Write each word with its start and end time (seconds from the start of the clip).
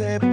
sus 0.00 0.29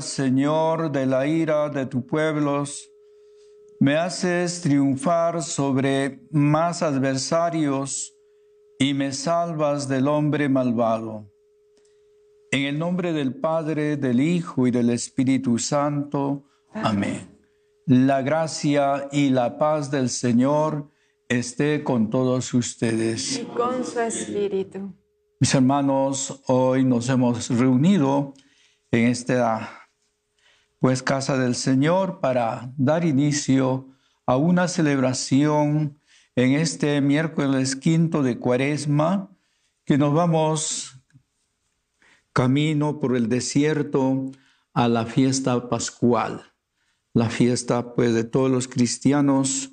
Señor, 0.00 0.90
de 0.90 1.06
la 1.06 1.26
ira 1.26 1.68
de 1.68 1.86
tus 1.86 2.04
pueblos. 2.04 2.90
Me 3.80 3.96
haces 3.96 4.60
triunfar 4.60 5.42
sobre 5.42 6.26
más 6.30 6.82
adversarios 6.82 8.14
y 8.78 8.94
me 8.94 9.12
salvas 9.12 9.88
del 9.88 10.08
hombre 10.08 10.48
malvado. 10.48 11.30
En 12.50 12.62
el 12.62 12.78
nombre 12.78 13.12
del 13.12 13.34
Padre, 13.34 13.96
del 13.96 14.20
Hijo 14.20 14.66
y 14.66 14.70
del 14.70 14.90
Espíritu 14.90 15.58
Santo. 15.58 16.44
Amén. 16.72 17.38
La 17.86 18.22
gracia 18.22 19.08
y 19.12 19.30
la 19.30 19.58
paz 19.58 19.90
del 19.90 20.08
Señor 20.08 20.90
esté 21.28 21.84
con 21.84 22.10
todos 22.10 22.54
ustedes. 22.54 23.38
y 23.38 23.44
con 23.44 23.84
su 23.84 24.00
espíritu. 24.00 24.92
Mis 25.40 25.54
hermanos, 25.54 26.42
hoy 26.48 26.84
nos 26.84 27.08
hemos 27.08 27.48
reunido 27.50 28.34
en 28.90 29.06
esta 29.08 29.77
pues 30.78 31.02
casa 31.02 31.36
del 31.38 31.54
Señor 31.54 32.20
para 32.20 32.72
dar 32.76 33.04
inicio 33.04 33.88
a 34.26 34.36
una 34.36 34.68
celebración 34.68 35.98
en 36.36 36.52
este 36.52 37.00
miércoles 37.00 37.74
quinto 37.74 38.22
de 38.22 38.38
Cuaresma 38.38 39.30
que 39.84 39.98
nos 39.98 40.14
vamos 40.14 41.00
camino 42.32 43.00
por 43.00 43.16
el 43.16 43.28
desierto 43.28 44.30
a 44.72 44.86
la 44.86 45.06
fiesta 45.06 45.68
pascual, 45.68 46.52
la 47.12 47.30
fiesta 47.30 47.94
pues 47.94 48.14
de 48.14 48.22
todos 48.22 48.50
los 48.50 48.68
cristianos 48.68 49.72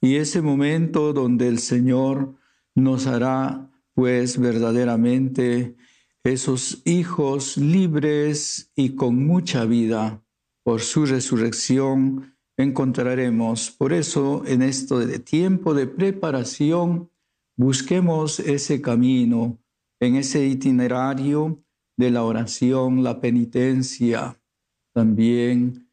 y 0.00 0.16
ese 0.16 0.42
momento 0.42 1.12
donde 1.12 1.46
el 1.46 1.60
Señor 1.60 2.34
nos 2.74 3.06
hará 3.06 3.70
pues 3.94 4.38
verdaderamente 4.38 5.76
esos 6.24 6.82
hijos 6.84 7.56
libres 7.56 8.72
y 8.74 8.96
con 8.96 9.26
mucha 9.26 9.64
vida. 9.64 10.22
Por 10.70 10.82
su 10.82 11.04
resurrección 11.04 12.36
encontraremos. 12.56 13.72
Por 13.72 13.92
eso 13.92 14.44
en 14.46 14.62
esto 14.62 15.00
de 15.00 15.18
tiempo 15.18 15.74
de 15.74 15.88
preparación, 15.88 17.10
busquemos 17.56 18.38
ese 18.38 18.80
camino, 18.80 19.58
en 19.98 20.14
ese 20.14 20.46
itinerario 20.46 21.60
de 21.98 22.12
la 22.12 22.22
oración, 22.22 23.02
la 23.02 23.20
penitencia, 23.20 24.40
también 24.94 25.90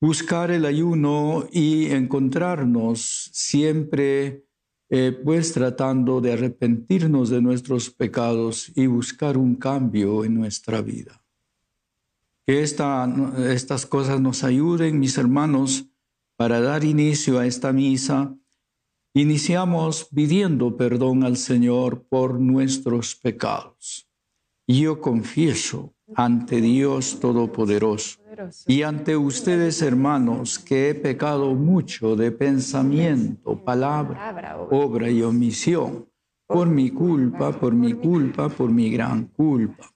buscar 0.00 0.52
el 0.52 0.66
ayuno 0.66 1.48
y 1.50 1.86
encontrarnos 1.86 3.28
siempre 3.32 4.46
eh, 4.88 5.20
pues 5.24 5.52
tratando 5.52 6.20
de 6.20 6.34
arrepentirnos 6.34 7.28
de 7.28 7.42
nuestros 7.42 7.90
pecados 7.90 8.70
y 8.76 8.86
buscar 8.86 9.36
un 9.36 9.56
cambio 9.56 10.24
en 10.24 10.36
nuestra 10.36 10.80
vida. 10.80 11.25
Que 12.46 12.62
esta, 12.62 13.12
estas 13.50 13.86
cosas 13.86 14.20
nos 14.20 14.44
ayuden, 14.44 15.00
mis 15.00 15.18
hermanos, 15.18 15.86
para 16.36 16.60
dar 16.60 16.84
inicio 16.84 17.38
a 17.38 17.46
esta 17.46 17.72
misa. 17.72 18.36
Iniciamos 19.14 20.08
pidiendo 20.14 20.76
perdón 20.76 21.24
al 21.24 21.38
Señor 21.38 22.06
por 22.08 22.38
nuestros 22.38 23.16
pecados. 23.16 24.08
Yo 24.68 25.00
confieso 25.00 25.94
ante 26.14 26.60
Dios 26.60 27.18
Todopoderoso 27.20 28.20
y 28.66 28.82
ante 28.82 29.16
ustedes, 29.16 29.80
hermanos, 29.82 30.58
que 30.58 30.90
he 30.90 30.94
pecado 30.94 31.54
mucho 31.54 32.16
de 32.16 32.30
pensamiento, 32.30 33.64
palabra, 33.64 34.58
obra 34.70 35.10
y 35.10 35.22
omisión, 35.22 36.08
por 36.46 36.68
mi 36.68 36.90
culpa, 36.90 37.52
por 37.52 37.74
mi 37.74 37.94
culpa, 37.94 38.48
por 38.48 38.70
mi 38.70 38.90
gran 38.90 39.24
culpa. 39.28 39.95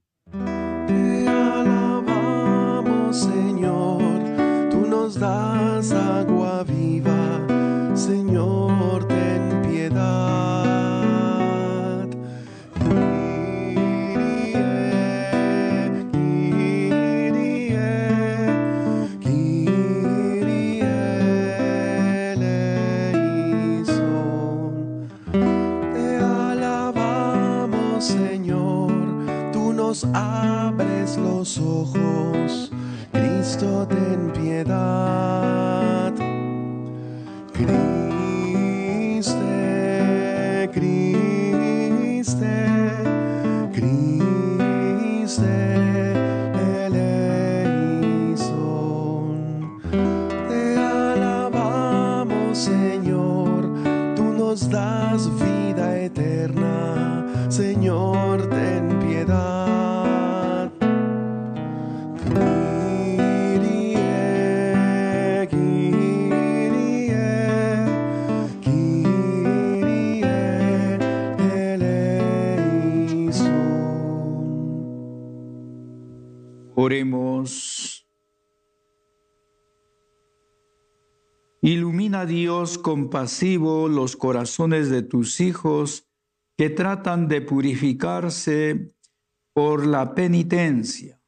Señor, 8.11 8.99
ten 9.07 9.43
piedad. 9.61 10.05
Kyrie, 12.75 13.31
Kyrie, 16.11 17.71
Kyrie 19.21 20.83
eleison. 22.33 23.95
Te 25.93 26.17
alabamos, 26.17 28.03
Señor, 28.03 28.91
tú 29.53 29.71
nos 29.71 30.03
abres 30.13 31.17
los 31.17 31.57
ojos, 31.59 32.73
Cristo, 33.13 33.87
ten 33.87 34.33
piedad. 34.33 35.60
Oremos. 76.83 78.07
Ilumina 81.61 82.25
Dios 82.25 82.79
compasivo 82.79 83.87
los 83.87 84.15
corazones 84.15 84.89
de 84.89 85.03
tus 85.03 85.41
hijos 85.41 86.07
que 86.57 86.71
tratan 86.71 87.27
de 87.27 87.41
purificarse 87.41 88.95
por 89.53 89.85
la 89.85 90.15
penitencia, 90.15 91.21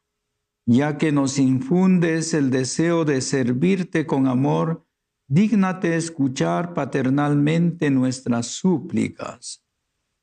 ya 0.65 0.97
que 0.97 1.11
nos 1.11 1.37
infundes 1.37 2.33
el 2.33 2.49
deseo 2.49 3.05
de 3.05 3.21
servirte 3.21 4.07
con 4.07 4.25
amor, 4.25 4.87
dígnate 5.27 5.95
escuchar 5.95 6.73
paternalmente 6.73 7.91
nuestras 7.91 8.47
súplicas. 8.47 9.63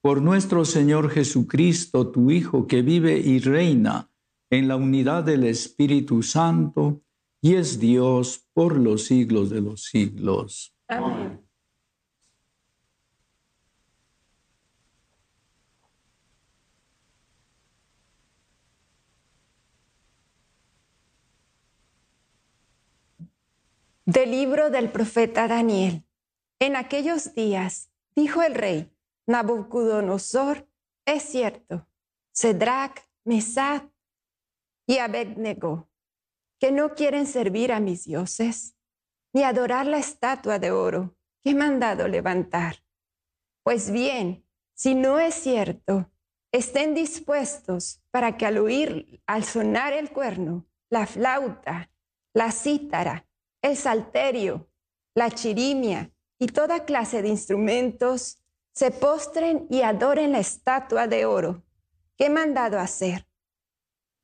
Por 0.02 0.22
nuestro 0.22 0.64
Señor 0.64 1.08
Jesucristo, 1.08 2.10
tu 2.10 2.32
Hijo, 2.32 2.66
que 2.66 2.82
vive 2.82 3.20
y 3.20 3.38
reina 3.38 4.09
en 4.50 4.66
la 4.66 4.76
unidad 4.76 5.22
del 5.22 5.44
Espíritu 5.44 6.22
Santo, 6.22 7.00
y 7.40 7.54
es 7.54 7.78
Dios 7.78 8.44
por 8.52 8.76
los 8.76 9.04
siglos 9.04 9.48
de 9.48 9.60
los 9.60 9.84
siglos. 9.84 10.74
Amén. 10.88 11.40
Del 24.04 24.32
libro 24.32 24.70
del 24.70 24.90
profeta 24.90 25.46
Daniel. 25.46 26.04
En 26.58 26.74
aquellos 26.74 27.32
días, 27.34 27.90
dijo 28.16 28.42
el 28.42 28.56
rey 28.56 28.90
Nabucodonosor, 29.26 30.66
es 31.06 31.22
cierto, 31.22 31.86
Cedrac, 32.32 33.08
Mesad 33.24 33.89
y 34.90 34.98
Abednego, 34.98 35.88
que 36.58 36.72
no 36.72 36.96
quieren 36.96 37.24
servir 37.24 37.72
a 37.72 37.78
mis 37.78 38.06
dioses, 38.06 38.74
ni 39.32 39.44
adorar 39.44 39.86
la 39.86 39.98
estatua 39.98 40.58
de 40.58 40.72
oro 40.72 41.16
que 41.40 41.50
he 41.50 41.54
mandado 41.54 42.08
levantar. 42.08 42.82
Pues 43.62 43.92
bien, 43.92 44.44
si 44.74 44.96
no 44.96 45.20
es 45.20 45.36
cierto, 45.36 46.10
estén 46.50 46.96
dispuestos 46.96 48.02
para 48.10 48.36
que 48.36 48.46
al 48.46 48.58
oír, 48.58 49.22
al 49.28 49.44
sonar 49.44 49.92
el 49.92 50.10
cuerno, 50.10 50.66
la 50.90 51.06
flauta, 51.06 51.92
la 52.34 52.50
cítara, 52.50 53.28
el 53.62 53.76
salterio, 53.76 54.72
la 55.14 55.30
chirimia 55.30 56.10
y 56.36 56.48
toda 56.48 56.84
clase 56.84 57.22
de 57.22 57.28
instrumentos, 57.28 58.42
se 58.72 58.90
postren 58.90 59.68
y 59.70 59.82
adoren 59.82 60.32
la 60.32 60.40
estatua 60.40 61.06
de 61.06 61.26
oro 61.26 61.62
que 62.16 62.26
he 62.26 62.30
mandado 62.30 62.80
hacer. 62.80 63.29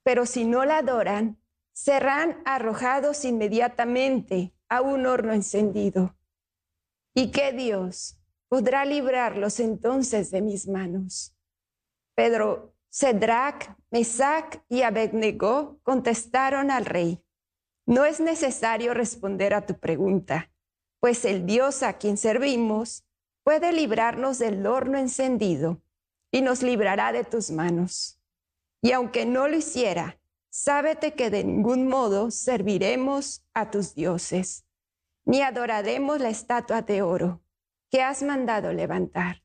Pero 0.06 0.24
si 0.24 0.44
no 0.44 0.64
la 0.64 0.78
adoran, 0.78 1.36
serán 1.72 2.40
arrojados 2.44 3.24
inmediatamente 3.24 4.54
a 4.68 4.80
un 4.80 5.04
horno 5.04 5.32
encendido. 5.32 6.16
¿Y 7.12 7.32
qué 7.32 7.52
Dios 7.52 8.16
podrá 8.48 8.84
librarlos 8.84 9.58
entonces 9.58 10.30
de 10.30 10.42
mis 10.42 10.68
manos? 10.68 11.34
Pedro, 12.14 12.72
Cedrac, 12.88 13.76
Mesac 13.90 14.62
y 14.68 14.82
Abednego 14.82 15.80
contestaron 15.82 16.70
al 16.70 16.86
rey. 16.86 17.20
No 17.84 18.04
es 18.04 18.20
necesario 18.20 18.94
responder 18.94 19.54
a 19.54 19.66
tu 19.66 19.76
pregunta, 19.76 20.52
pues 21.00 21.24
el 21.24 21.46
Dios 21.46 21.82
a 21.82 21.94
quien 21.94 22.16
servimos 22.16 23.04
puede 23.42 23.72
librarnos 23.72 24.38
del 24.38 24.64
horno 24.68 24.98
encendido 24.98 25.82
y 26.30 26.42
nos 26.42 26.62
librará 26.62 27.10
de 27.10 27.24
tus 27.24 27.50
manos. 27.50 28.15
Y 28.80 28.92
aunque 28.92 29.26
no 29.26 29.48
lo 29.48 29.56
hiciera, 29.56 30.18
sábete 30.48 31.14
que 31.14 31.30
de 31.30 31.44
ningún 31.44 31.88
modo 31.88 32.30
serviremos 32.30 33.44
a 33.54 33.70
tus 33.70 33.94
dioses, 33.94 34.64
ni 35.24 35.42
adoraremos 35.42 36.20
la 36.20 36.28
estatua 36.28 36.82
de 36.82 37.02
oro 37.02 37.42
que 37.90 38.02
has 38.02 38.22
mandado 38.22 38.72
levantar. 38.72 39.42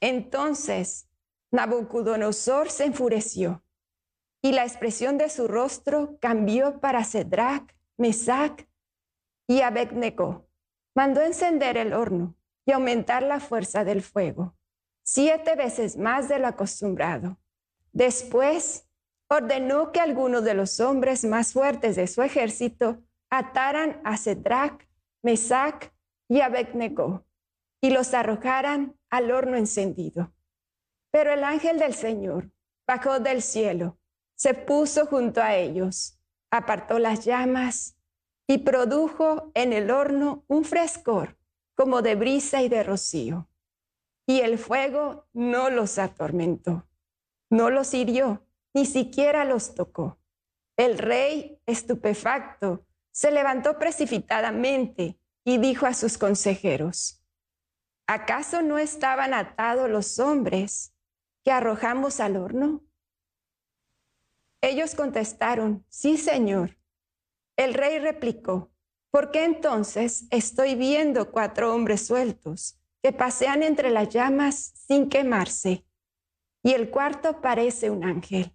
Entonces 0.00 1.08
Nabucodonosor 1.50 2.70
se 2.70 2.84
enfureció 2.84 3.64
y 4.40 4.52
la 4.52 4.64
expresión 4.64 5.18
de 5.18 5.28
su 5.28 5.48
rostro 5.48 6.16
cambió 6.20 6.80
para 6.80 7.04
Cedrac, 7.04 7.76
Mesac 7.96 8.68
y 9.46 9.60
Abednego. 9.60 10.48
Mandó 10.94 11.20
encender 11.22 11.76
el 11.76 11.92
horno 11.92 12.36
y 12.64 12.72
aumentar 12.72 13.22
la 13.22 13.40
fuerza 13.40 13.84
del 13.84 14.00
fuego, 14.02 14.54
siete 15.02 15.56
veces 15.56 15.96
más 15.96 16.28
de 16.28 16.38
lo 16.38 16.48
acostumbrado. 16.48 17.38
Después 17.92 18.86
ordenó 19.28 19.92
que 19.92 20.00
algunos 20.00 20.44
de 20.44 20.54
los 20.54 20.80
hombres 20.80 21.24
más 21.24 21.52
fuertes 21.52 21.96
de 21.96 22.06
su 22.06 22.22
ejército 22.22 23.02
ataran 23.30 24.00
a 24.04 24.16
Cedrac, 24.16 24.88
Mesac 25.22 25.92
y 26.28 26.40
Abednego 26.40 27.24
y 27.80 27.90
los 27.90 28.14
arrojaran 28.14 28.96
al 29.08 29.30
horno 29.30 29.56
encendido. 29.56 30.32
Pero 31.10 31.32
el 31.32 31.44
ángel 31.44 31.78
del 31.78 31.94
Señor 31.94 32.50
bajó 32.86 33.20
del 33.20 33.42
cielo 33.42 34.00
se 34.40 34.54
puso 34.54 35.04
junto 35.04 35.42
a 35.42 35.54
ellos, 35.54 36.18
apartó 36.50 36.98
las 36.98 37.26
llamas 37.26 37.98
y 38.46 38.56
produjo 38.56 39.52
en 39.52 39.74
el 39.74 39.90
horno 39.90 40.44
un 40.48 40.64
frescor 40.64 41.36
como 41.74 42.00
de 42.00 42.14
brisa 42.14 42.62
y 42.62 42.70
de 42.70 42.82
rocío. 42.82 43.49
Y 44.30 44.42
el 44.42 44.58
fuego 44.58 45.26
no 45.32 45.70
los 45.70 45.98
atormentó, 45.98 46.88
no 47.50 47.68
los 47.68 47.92
hirió, 47.94 48.46
ni 48.72 48.86
siquiera 48.86 49.44
los 49.44 49.74
tocó. 49.74 50.20
El 50.76 50.98
rey, 50.98 51.60
estupefacto, 51.66 52.86
se 53.10 53.32
levantó 53.32 53.76
precipitadamente 53.76 55.18
y 55.42 55.58
dijo 55.58 55.84
a 55.84 55.94
sus 55.94 56.16
consejeros, 56.16 57.24
¿acaso 58.06 58.62
no 58.62 58.78
estaban 58.78 59.34
atados 59.34 59.90
los 59.90 60.20
hombres 60.20 60.94
que 61.42 61.50
arrojamos 61.50 62.20
al 62.20 62.36
horno? 62.36 62.84
Ellos 64.60 64.94
contestaron, 64.94 65.84
sí, 65.88 66.16
Señor. 66.16 66.78
El 67.56 67.74
rey 67.74 67.98
replicó, 67.98 68.70
¿por 69.10 69.32
qué 69.32 69.42
entonces 69.42 70.28
estoy 70.30 70.76
viendo 70.76 71.32
cuatro 71.32 71.74
hombres 71.74 72.06
sueltos 72.06 72.79
que 73.02 73.12
pasean 73.12 73.62
entre 73.62 73.90
las 73.90 74.08
llamas 74.08 74.72
sin 74.86 75.08
quemarse? 75.08 75.84
Y 76.62 76.72
el 76.72 76.90
cuarto 76.90 77.40
parece 77.40 77.90
un 77.90 78.04
ángel. 78.04 78.54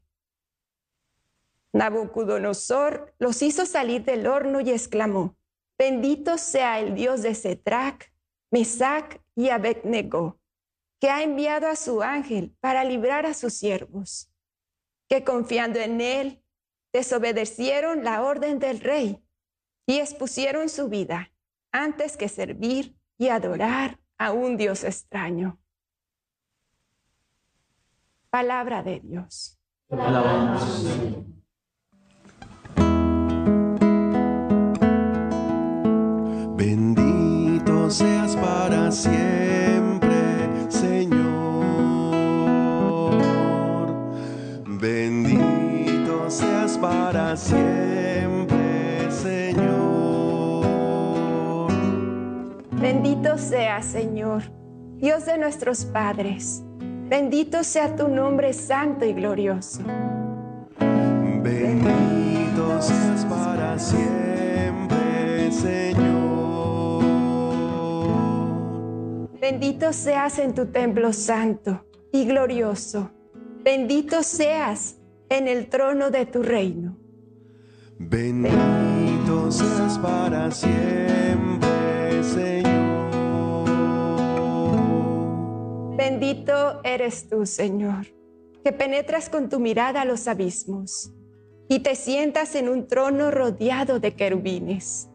Nabucodonosor 1.74 3.14
los 3.20 3.42
hizo 3.42 3.66
salir 3.66 4.04
del 4.04 4.28
horno 4.28 4.62
y 4.62 4.72
exclamó, 4.72 5.36
bendito 5.78 6.38
sea 6.38 6.80
el 6.80 6.96
Dios 6.96 7.22
de 7.22 7.36
Cetrac, 7.36 8.14
Mesac 8.52 9.22
y 9.36 9.50
Abednego, 9.50 10.40
que 11.00 11.10
ha 11.10 11.24
enviado 11.24 11.68
a 11.68 11.76
su 11.76 12.02
ángel 12.02 12.56
para 12.62 12.84
librar 12.84 13.26
a 13.26 13.34
sus 13.34 13.54
siervos 13.56 14.32
que 15.08 15.24
confiando 15.24 15.80
en 15.80 16.02
él 16.02 16.44
desobedecieron 16.94 18.04
la 18.04 18.24
orden 18.24 18.60
del 18.60 18.80
rey 18.80 19.22
y 19.86 20.00
expusieron 20.00 20.70
su 20.70 20.90
vida 20.90 21.32
antes 21.72 22.18
que 22.18 22.30
servir 22.30 22.98
y 23.18 23.28
adorar 23.28 24.00
a 24.18 24.32
un 24.32 24.58
Dios 24.58 24.84
extraño. 24.84 25.60
Palabra 28.30 28.84
de 28.84 29.00
Dios. 29.00 29.58
Bendito 36.58 37.90
seas 37.90 38.36
para 38.36 38.92
siempre, 38.92 40.10
Señor. 40.70 41.22
Bendito 44.66 46.30
seas 46.30 46.78
para 46.78 47.38
siempre, 47.38 47.75
Bendito 52.86 53.40
sea, 53.40 53.82
Señor, 53.82 54.44
Dios 54.98 55.26
de 55.26 55.40
nuestros 55.40 55.86
padres. 55.86 56.62
Bendito 57.10 57.64
sea 57.64 57.96
tu 57.96 58.08
nombre 58.08 58.54
santo 58.54 59.06
y 59.06 59.14
glorioso. 59.14 59.82
Bendito 61.42 62.80
seas 62.80 63.26
para 63.26 63.80
siempre, 63.80 65.52
Señor. 65.52 67.04
Bendito 69.42 69.92
seas 69.92 70.38
en 70.38 70.54
tu 70.54 70.68
templo 70.68 71.12
santo 71.12 71.88
y 72.12 72.26
glorioso. 72.26 73.10
Bendito 73.64 74.22
seas 74.22 74.98
en 75.30 75.48
el 75.48 75.70
trono 75.70 76.12
de 76.12 76.28
tu 76.28 76.44
reino. 76.44 76.96
Bendito 77.98 79.52
seas 79.52 79.98
para 79.98 80.52
siempre, 80.52 82.24
Señor. 82.24 82.55
Bendito 86.08 86.82
eres 86.84 87.30
tú, 87.30 87.48
Señor, 87.48 88.06
que 88.64 88.72
penetras 88.72 89.28
con 89.28 89.50
tu 89.50 89.60
mirada 89.60 90.06
los 90.06 90.28
abismos 90.28 91.12
y 91.68 91.80
te 91.80 91.96
sientas 91.96 92.54
en 92.54 92.70
un 92.70 92.86
trono 92.86 93.32
rodeado 93.32 94.00
de 94.00 94.14
querubines. 94.14 95.10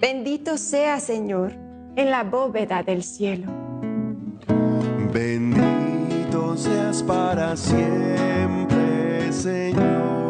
Bendito 0.00 0.58
sea, 0.58 1.00
Señor, 1.00 1.54
en 1.96 2.12
la 2.12 2.22
bóveda 2.22 2.84
del 2.84 3.02
cielo. 3.02 3.50
Bendito 5.12 6.56
seas 6.56 7.02
para 7.02 7.56
siempre, 7.56 9.32
Señor. 9.32 10.21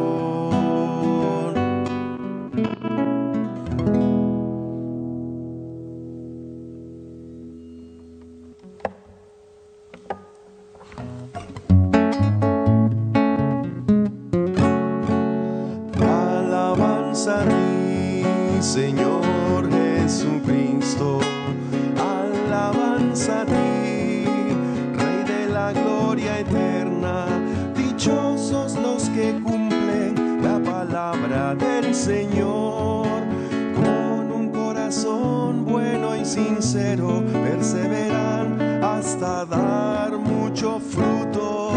Mucho 40.63 40.79
fruto. 40.79 41.73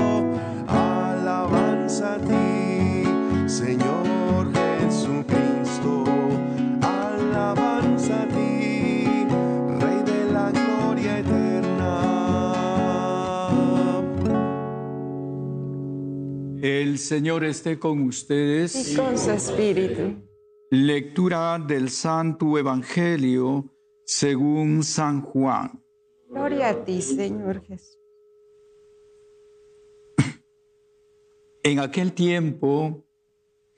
Alabanza 0.68 2.16
a 2.16 2.20
ti, 2.20 3.04
Señor 3.48 4.54
Jesucristo. 4.54 6.04
Alabanza 6.82 8.22
a 8.22 8.28
ti, 8.28 9.26
Rey 9.80 10.04
de 10.06 10.32
la 10.32 10.52
gloria 10.52 11.20
eterna. 11.20 11.94
El 16.62 17.00
Señor 17.00 17.44
esté 17.44 17.80
con 17.80 18.04
ustedes. 18.04 18.92
Y 18.92 18.96
con 18.96 19.18
su 19.18 19.32
espíritu. 19.32 20.14
Lectura 20.70 21.58
del 21.58 21.90
Santo 21.90 22.58
Evangelio 22.58 23.66
según 24.06 24.84
San 24.84 25.22
Juan. 25.22 25.82
Gloria 26.30 26.70
a 26.70 26.84
ti, 26.84 27.02
Señor 27.02 27.64
Jesús. 27.64 28.05
En 31.66 31.80
aquel 31.80 32.14
tiempo, 32.14 33.08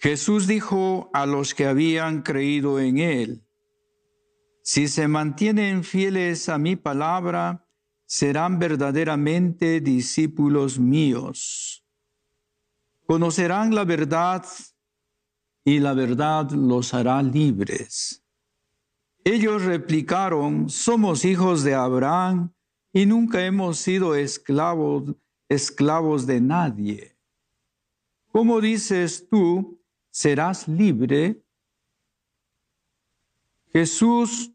Jesús 0.01 0.46
dijo 0.46 1.10
a 1.13 1.25
los 1.25 1.53
que 1.53 1.65
habían 1.65 2.22
creído 2.22 2.82
en 2.82 2.98
Él, 2.98 3.48
si 4.62 4.89
se 4.89 5.08
mantienen 5.08 5.86
fieles 5.86 6.50
a 6.50 6.58
mi 6.58 6.75
palabra, 6.75 7.65
serán 8.06 8.60
verdaderamente 8.60 9.79
discípulos 9.79 10.77
míos. 10.77 11.86
Conocerán 13.06 13.74
la 13.74 13.86
verdad 13.86 14.46
y 15.63 15.79
la 15.79 15.94
verdad 15.94 16.51
los 16.51 16.94
hará 16.94 17.24
libres. 17.24 18.22
Ellos 19.24 19.63
replicaron, 19.63 20.70
somos 20.70 21.24
hijos 21.24 21.63
de 21.63 21.74
Abraham 21.74 22.53
y 22.91 23.06
nunca 23.06 23.46
hemos 23.46 23.77
sido 23.77 24.13
esclavos, 24.13 25.15
esclavos 25.48 26.27
de 26.27 26.41
nadie. 26.41 27.16
¿Cómo 28.38 28.62
dices 28.62 29.27
tú, 29.32 29.82
serás 30.12 30.67
libre? 30.67 31.44
Jesús 33.74 34.53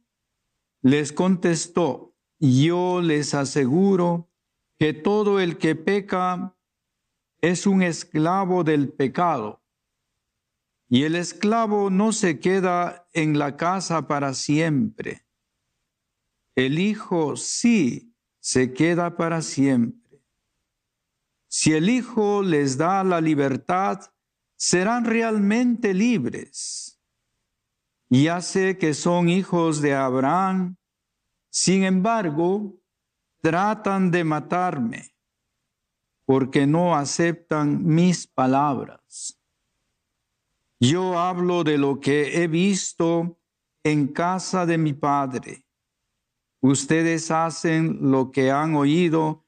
les 0.82 1.12
contestó, 1.12 2.14
yo 2.38 3.00
les 3.02 3.34
aseguro 3.34 4.30
que 4.78 4.92
todo 4.92 5.40
el 5.40 5.58
que 5.58 5.74
peca 5.74 6.56
es 7.40 7.66
un 7.66 7.82
esclavo 7.82 8.62
del 8.62 8.88
pecado. 8.88 9.64
Y 10.88 11.02
el 11.02 11.16
esclavo 11.16 11.90
no 11.90 12.12
se 12.12 12.38
queda 12.38 13.08
en 13.12 13.36
la 13.36 13.56
casa 13.56 14.06
para 14.06 14.32
siempre. 14.34 15.26
El 16.54 16.78
Hijo 16.78 17.34
sí 17.34 18.14
se 18.38 18.72
queda 18.72 19.16
para 19.16 19.42
siempre. 19.42 20.01
Si 21.54 21.74
el 21.74 21.90
Hijo 21.90 22.42
les 22.42 22.78
da 22.78 23.04
la 23.04 23.20
libertad, 23.20 24.00
serán 24.56 25.04
realmente 25.04 25.92
libres. 25.92 26.98
Ya 28.08 28.40
sé 28.40 28.78
que 28.78 28.94
son 28.94 29.28
hijos 29.28 29.82
de 29.82 29.92
Abraham, 29.92 30.78
sin 31.50 31.84
embargo, 31.84 32.80
tratan 33.42 34.10
de 34.10 34.24
matarme 34.24 35.14
porque 36.24 36.66
no 36.66 36.96
aceptan 36.96 37.84
mis 37.84 38.26
palabras. 38.26 39.38
Yo 40.80 41.18
hablo 41.18 41.64
de 41.64 41.76
lo 41.76 42.00
que 42.00 42.42
he 42.42 42.48
visto 42.48 43.38
en 43.84 44.08
casa 44.08 44.64
de 44.64 44.78
mi 44.78 44.94
Padre. 44.94 45.66
Ustedes 46.62 47.30
hacen 47.30 48.10
lo 48.10 48.30
que 48.30 48.50
han 48.50 48.74
oído 48.74 49.42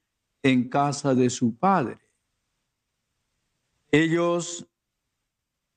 en 0.44 0.68
casa 0.68 1.16
de 1.16 1.28
su 1.28 1.56
Padre. 1.56 1.98
Ellos 3.90 4.64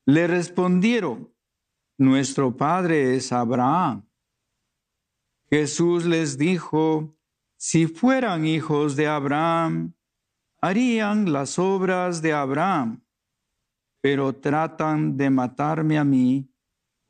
le 0.05 0.27
respondieron, 0.27 1.33
nuestro 1.97 2.55
Padre 2.55 3.15
es 3.15 3.31
Abraham. 3.31 4.07
Jesús 5.49 6.05
les 6.05 6.37
dijo, 6.37 7.17
si 7.55 7.87
fueran 7.87 8.45
hijos 8.45 8.95
de 8.95 9.07
Abraham, 9.07 9.95
harían 10.61 11.33
las 11.33 11.57
obras 11.57 12.21
de 12.21 12.33
Abraham 12.33 13.01
pero 14.01 14.33
tratan 14.33 15.17
de 15.17 15.29
matarme 15.29 15.97
a 15.97 16.03
mí 16.03 16.49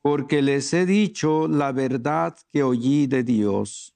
porque 0.02 0.42
les 0.42 0.74
he 0.74 0.86
dicho 0.86 1.48
la 1.48 1.72
verdad 1.72 2.36
que 2.52 2.64
oí 2.64 3.06
de 3.06 3.24
Dios. 3.24 3.96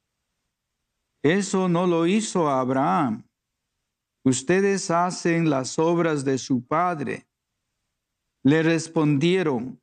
Eso 1.24 1.68
no 1.68 1.88
lo 1.88 2.06
hizo 2.06 2.48
Abraham. 2.48 3.28
Ustedes 4.24 4.92
hacen 4.92 5.50
las 5.50 5.80
obras 5.80 6.24
de 6.24 6.38
su 6.38 6.66
padre. 6.66 7.28
Le 8.44 8.64
respondieron, 8.64 9.82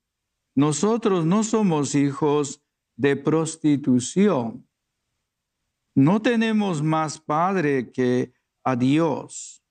nosotros 0.55 1.25
no 1.25 1.45
somos 1.45 1.95
hijos 1.95 2.63
de 2.97 3.17
prostitución. 3.17 4.69
No 5.95 6.23
tenemos 6.23 6.83
más 6.83 7.21
padre 7.21 7.91
que 7.91 8.33
a 8.63 8.77
Dios. 8.77 9.65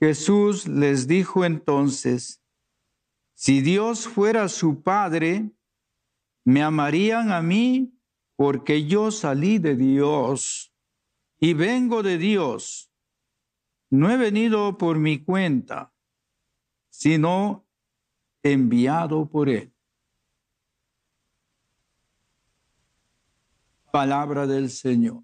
Jesús 0.00 0.66
les 0.66 1.08
dijo 1.08 1.44
entonces, 1.44 2.42
si 3.34 3.60
Dios 3.60 4.06
fuera 4.06 4.48
su 4.48 4.82
Padre, 4.82 5.50
me 6.44 6.62
amarían 6.62 7.32
a 7.32 7.42
mí 7.42 7.92
porque 8.36 8.86
yo 8.86 9.10
salí 9.10 9.58
de 9.58 9.76
Dios 9.76 10.72
y 11.38 11.54
vengo 11.54 12.02
de 12.02 12.18
Dios. 12.18 12.87
No 13.90 14.10
he 14.10 14.16
venido 14.16 14.76
por 14.76 14.98
mi 14.98 15.24
cuenta, 15.24 15.92
sino 16.90 17.66
enviado 18.42 19.28
por 19.28 19.48
Él. 19.48 19.72
Palabra 23.90 24.46
del 24.46 24.68
Señor. 24.70 25.22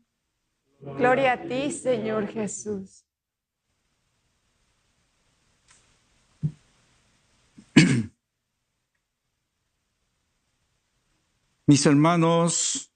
Gloria 0.81 1.35
a 1.35 1.43
ti, 1.43 1.71
Señor 1.71 2.27
Jesús. 2.29 3.05
Mis 11.67 11.85
hermanos, 11.87 12.93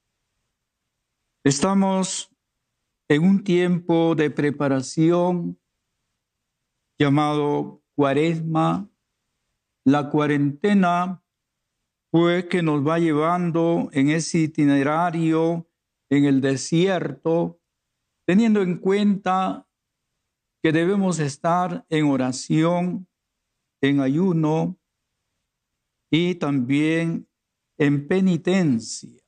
estamos 1.44 2.30
en 3.08 3.22
un 3.22 3.42
tiempo 3.42 4.14
de 4.14 4.30
preparación 4.30 5.58
llamado 6.99 7.83
cuaresma. 7.95 8.88
La 9.85 10.11
cuarentena 10.11 11.23
pues 12.11 12.47
que 12.47 12.62
nos 12.62 12.87
va 12.87 12.99
llevando 12.99 13.90
en 13.93 14.09
ese 14.11 14.38
itinerario 14.38 15.69
en 16.11 16.25
el 16.25 16.40
desierto, 16.40 17.61
teniendo 18.26 18.62
en 18.62 18.78
cuenta 18.78 19.67
que 20.62 20.73
debemos 20.73 21.19
estar 21.19 21.85
en 21.90 22.07
oración, 22.07 23.09
en 23.81 24.00
ayuno 24.00 24.78
y 26.11 26.37
también 26.37 27.28
en 27.76 28.09
penitencia, 28.09 29.23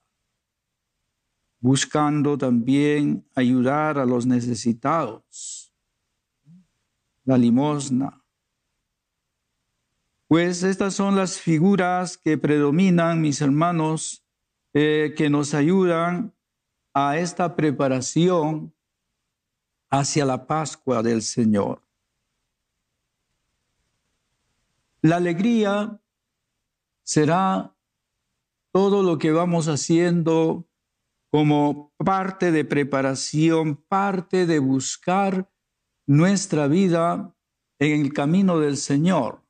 buscando 1.61 2.39
también 2.39 3.29
ayudar 3.35 3.99
a 3.99 4.07
los 4.07 4.27
necesitados, 4.27 5.60
la 7.31 7.39
limosna. 7.39 8.25
Pues 10.27 10.65
estas 10.65 10.95
son 10.95 11.15
las 11.15 11.41
figuras 11.41 12.19
que 12.19 12.37
predominan, 12.37 13.21
mis 13.21 13.41
hermanos, 13.41 14.25
eh, 14.75 15.15
que 15.17 15.31
nos 15.31 15.55
ayudan 15.55 16.35
a 16.93 17.19
esta 17.19 17.55
preparación 17.55 18.75
hacia 19.91 20.25
la 20.25 20.49
Pascua 20.49 21.05
del 21.05 21.23
Señor. 21.23 21.83
La 25.03 25.17
alegría 25.17 26.01
será 27.05 27.77
todo 28.73 29.05
lo 29.05 29.19
que 29.19 29.31
vamos 29.31 29.69
haciendo 29.69 30.69
como 31.31 31.93
parte 31.97 32.51
de 32.51 32.65
preparación, 32.65 33.77
parte 33.77 34.47
de 34.47 34.59
buscar 34.59 35.50
nuestra 36.11 36.67
vida 36.67 37.37
en 37.79 38.01
el 38.01 38.13
camino 38.13 38.59
del 38.59 38.77
Señor, 38.77 39.47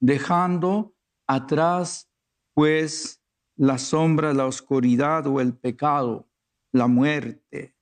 dejando 0.00 0.94
atrás 1.26 2.08
pues 2.54 3.22
la 3.56 3.76
sombra, 3.76 4.32
la 4.32 4.46
oscuridad 4.46 5.26
o 5.26 5.40
el 5.40 5.56
pecado, 5.56 6.30
la 6.72 6.86
muerte. 6.86 7.76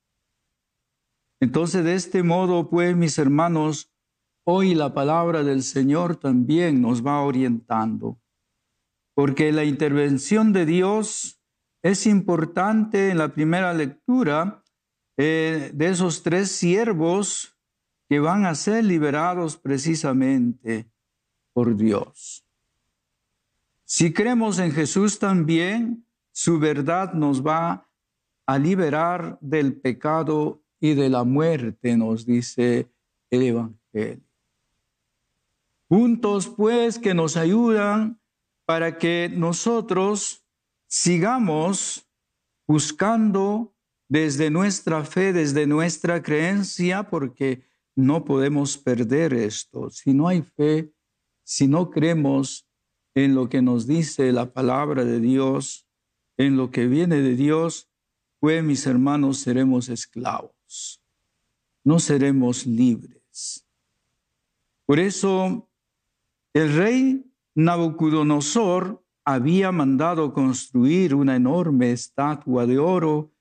Entonces 1.40 1.84
de 1.84 1.94
este 1.94 2.22
modo 2.22 2.70
pues 2.70 2.96
mis 2.96 3.18
hermanos, 3.18 3.92
Hoy 4.50 4.74
la 4.74 4.94
palabra 4.94 5.42
del 5.44 5.62
Señor 5.62 6.16
también 6.16 6.80
nos 6.80 7.04
va 7.04 7.20
orientando, 7.20 8.18
porque 9.14 9.52
la 9.52 9.64
intervención 9.64 10.54
de 10.54 10.64
Dios 10.64 11.42
es 11.84 12.06
importante 12.06 13.10
en 13.10 13.18
la 13.18 13.34
primera 13.34 13.74
lectura 13.74 14.64
eh, 15.18 15.70
de 15.74 15.88
esos 15.88 16.22
tres 16.22 16.50
siervos 16.50 17.57
que 18.08 18.20
van 18.20 18.46
a 18.46 18.54
ser 18.54 18.84
liberados 18.84 19.56
precisamente 19.56 20.90
por 21.52 21.76
Dios. 21.76 22.44
Si 23.84 24.12
creemos 24.12 24.58
en 24.58 24.72
Jesús 24.72 25.18
también, 25.18 26.04
su 26.32 26.58
verdad 26.58 27.14
nos 27.14 27.44
va 27.46 27.88
a 28.46 28.58
liberar 28.58 29.38
del 29.40 29.74
pecado 29.74 30.62
y 30.80 30.94
de 30.94 31.10
la 31.10 31.24
muerte, 31.24 31.96
nos 31.96 32.24
dice 32.24 32.90
el 33.30 33.42
Evangelio. 33.42 34.24
Juntos 35.88 36.48
pues 36.48 36.98
que 36.98 37.14
nos 37.14 37.36
ayudan 37.36 38.20
para 38.64 38.98
que 38.98 39.30
nosotros 39.34 40.44
sigamos 40.86 42.06
buscando 42.66 43.74
desde 44.08 44.50
nuestra 44.50 45.04
fe, 45.04 45.32
desde 45.32 45.66
nuestra 45.66 46.22
creencia, 46.22 47.04
porque 47.04 47.67
no 47.98 48.24
podemos 48.24 48.78
perder 48.78 49.34
esto. 49.34 49.90
Si 49.90 50.14
no 50.14 50.28
hay 50.28 50.42
fe, 50.42 50.92
si 51.42 51.66
no 51.66 51.90
creemos 51.90 52.68
en 53.12 53.34
lo 53.34 53.48
que 53.48 53.60
nos 53.60 53.88
dice 53.88 54.30
la 54.30 54.52
palabra 54.52 55.04
de 55.04 55.18
Dios, 55.18 55.88
en 56.36 56.56
lo 56.56 56.70
que 56.70 56.86
viene 56.86 57.16
de 57.16 57.34
Dios, 57.34 57.90
pues 58.38 58.62
mis 58.62 58.86
hermanos 58.86 59.38
seremos 59.38 59.88
esclavos, 59.88 61.02
no 61.82 61.98
seremos 61.98 62.66
libres. 62.66 63.66
Por 64.86 65.00
eso 65.00 65.68
el 66.54 66.72
rey 66.76 67.24
Nabucodonosor 67.56 69.04
había 69.24 69.72
mandado 69.72 70.32
construir 70.32 71.16
una 71.16 71.34
enorme 71.34 71.90
estatua 71.90 72.64
de 72.64 72.78
oro 72.78 73.32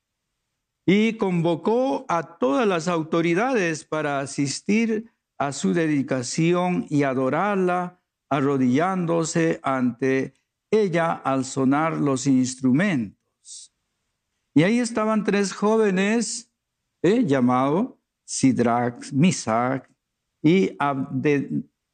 y 0.90 1.18
convocó 1.18 2.06
a 2.08 2.38
todas 2.38 2.66
las 2.66 2.88
autoridades 2.88 3.84
para 3.84 4.20
asistir 4.20 5.12
a 5.36 5.52
su 5.52 5.74
dedicación 5.74 6.86
y 6.88 7.02
adorarla 7.02 8.00
arrodillándose 8.30 9.60
ante 9.62 10.32
ella 10.70 11.12
al 11.12 11.44
sonar 11.44 11.98
los 11.98 12.26
instrumentos. 12.26 13.74
Y 14.54 14.62
ahí 14.62 14.78
estaban 14.78 15.24
tres 15.24 15.52
jóvenes 15.52 16.50
eh, 17.02 17.22
llamados 17.22 17.88
Sidrach, 18.24 19.12
Misac 19.12 19.90
y 20.42 20.74
Abdenagó. 20.78 21.92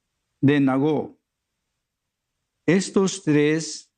Estos 2.65 3.25
tres, 3.25 3.93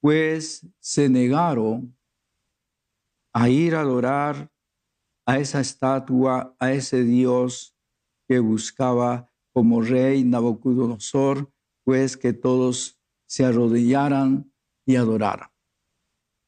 pues, 0.00 0.66
se 0.80 1.10
negaron 1.10 1.94
a 3.32 3.48
ir 3.48 3.74
a 3.74 3.80
adorar 3.80 4.50
a 5.26 5.38
esa 5.38 5.60
estatua, 5.60 6.54
a 6.58 6.72
ese 6.72 7.04
Dios 7.04 7.76
que 8.28 8.38
buscaba 8.38 9.30
como 9.52 9.82
rey 9.82 10.24
Nabucodonosor, 10.24 11.52
pues 11.84 12.16
que 12.16 12.32
todos 12.32 13.00
se 13.26 13.44
arrodillaran 13.44 14.52
y 14.86 14.96
adoraran. 14.96 15.50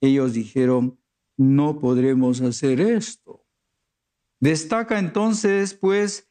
Ellos 0.01 0.33
dijeron, 0.35 0.99
no 1.37 1.79
podremos 1.79 2.40
hacer 2.40 2.81
esto. 2.81 3.47
Destaca 4.40 4.99
entonces, 4.99 5.75
pues, 5.75 6.31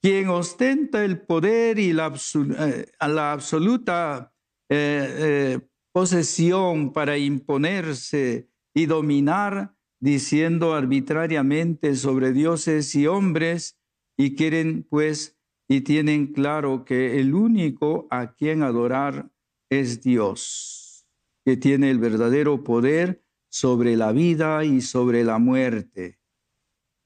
quien 0.00 0.28
ostenta 0.28 1.04
el 1.04 1.20
poder 1.20 1.78
y 1.78 1.92
la, 1.92 2.14
eh, 2.58 2.86
la 3.00 3.32
absoluta 3.32 4.32
eh, 4.68 5.16
eh, 5.18 5.68
posesión 5.92 6.92
para 6.92 7.18
imponerse 7.18 8.48
y 8.76 8.84
dominar, 8.84 9.74
diciendo 10.00 10.74
arbitrariamente 10.74 11.94
sobre 11.96 12.32
dioses 12.32 12.94
y 12.94 13.06
hombres, 13.06 13.80
y 14.18 14.36
quieren 14.36 14.86
pues 14.90 15.38
y 15.66 15.80
tienen 15.80 16.34
claro 16.34 16.84
que 16.84 17.18
el 17.18 17.34
único 17.34 18.06
a 18.10 18.34
quien 18.34 18.62
adorar 18.62 19.32
es 19.70 20.02
Dios, 20.02 21.08
que 21.46 21.56
tiene 21.56 21.90
el 21.90 21.98
verdadero 21.98 22.64
poder 22.64 23.24
sobre 23.48 23.96
la 23.96 24.12
vida 24.12 24.62
y 24.66 24.82
sobre 24.82 25.24
la 25.24 25.38
muerte, 25.38 26.20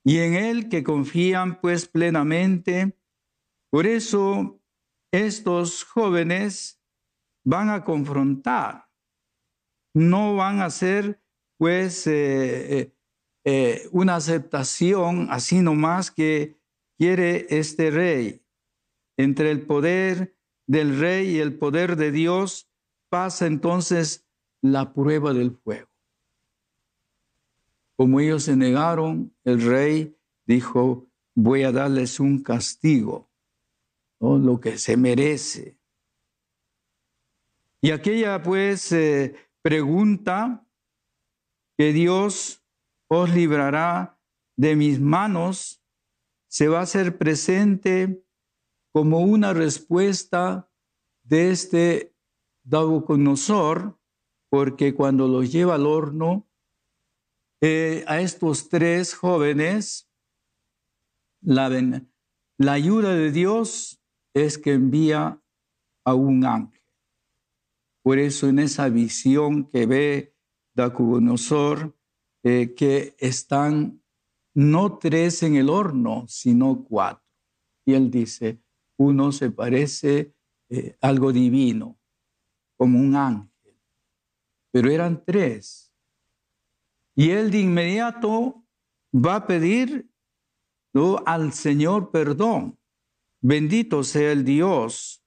y 0.04 0.18
en 0.18 0.34
Él 0.34 0.68
que 0.68 0.82
confían 0.82 1.60
pues 1.60 1.86
plenamente. 1.86 2.98
Por 3.70 3.86
eso 3.86 4.60
estos 5.12 5.84
jóvenes 5.84 6.82
van 7.44 7.70
a 7.70 7.84
confrontar, 7.84 8.88
no 9.94 10.34
van 10.34 10.58
a 10.58 10.64
hacer 10.64 11.22
pues 11.60 12.06
eh, 12.06 12.78
eh, 12.78 12.94
eh, 13.44 13.88
una 13.92 14.16
aceptación 14.16 15.26
así 15.28 15.60
nomás 15.60 16.10
que 16.10 16.58
quiere 16.96 17.48
este 17.50 17.90
rey. 17.90 18.42
Entre 19.18 19.50
el 19.50 19.66
poder 19.66 20.34
del 20.66 20.98
rey 20.98 21.36
y 21.36 21.38
el 21.38 21.58
poder 21.58 21.96
de 21.96 22.12
Dios 22.12 22.70
pasa 23.10 23.46
entonces 23.46 24.26
la 24.62 24.94
prueba 24.94 25.34
del 25.34 25.50
fuego. 25.50 25.90
Como 27.94 28.20
ellos 28.20 28.44
se 28.44 28.56
negaron, 28.56 29.36
el 29.44 29.60
rey 29.60 30.16
dijo, 30.46 31.10
voy 31.34 31.64
a 31.64 31.72
darles 31.72 32.20
un 32.20 32.42
castigo, 32.42 33.30
lo 34.18 34.58
que 34.60 34.78
se 34.78 34.96
merece. 34.96 35.78
Y 37.82 37.90
aquella 37.90 38.42
pues 38.42 38.94
pregunta 39.60 40.66
que 41.80 41.94
Dios 41.94 42.62
os 43.08 43.30
librará 43.30 44.20
de 44.54 44.76
mis 44.76 45.00
manos 45.00 45.82
se 46.46 46.68
va 46.68 46.80
a 46.80 46.82
hacer 46.82 47.16
presente 47.16 48.22
como 48.92 49.20
una 49.20 49.54
respuesta 49.54 50.70
de 51.22 51.52
este 51.52 52.14
Nabucodonosor, 52.64 53.98
porque 54.50 54.94
cuando 54.94 55.26
los 55.26 55.50
lleva 55.50 55.76
al 55.76 55.86
horno, 55.86 56.46
eh, 57.62 58.04
a 58.06 58.20
estos 58.20 58.68
tres 58.68 59.14
jóvenes, 59.14 60.12
la, 61.40 61.70
la 62.58 62.72
ayuda 62.72 63.14
de 63.14 63.32
Dios 63.32 64.04
es 64.34 64.58
que 64.58 64.74
envía 64.74 65.42
a 66.04 66.12
un 66.12 66.44
ángel. 66.44 66.82
Por 68.02 68.18
eso 68.18 68.48
en 68.48 68.58
esa 68.58 68.90
visión 68.90 69.66
que 69.70 69.86
ve 69.86 70.36
Eh, 72.42 72.74
que 72.74 73.14
están 73.18 74.02
no 74.54 74.98
tres 74.98 75.42
en 75.42 75.56
el 75.56 75.68
horno, 75.68 76.24
sino 76.26 76.84
cuatro. 76.84 77.24
Y 77.84 77.92
él 77.92 78.10
dice, 78.10 78.62
uno 78.98 79.30
se 79.30 79.50
parece 79.50 80.34
eh, 80.70 80.96
algo 81.02 81.32
divino, 81.32 81.98
como 82.78 82.98
un 82.98 83.14
ángel, 83.14 83.78
pero 84.72 84.90
eran 84.90 85.22
tres. 85.24 85.92
Y 87.14 87.30
él 87.30 87.50
de 87.50 87.60
inmediato 87.60 88.64
va 89.12 89.36
a 89.36 89.46
pedir 89.46 90.10
al 91.26 91.52
Señor 91.52 92.10
perdón. 92.10 92.78
Bendito 93.42 94.02
sea 94.02 94.32
el 94.32 94.44
Dios 94.44 95.24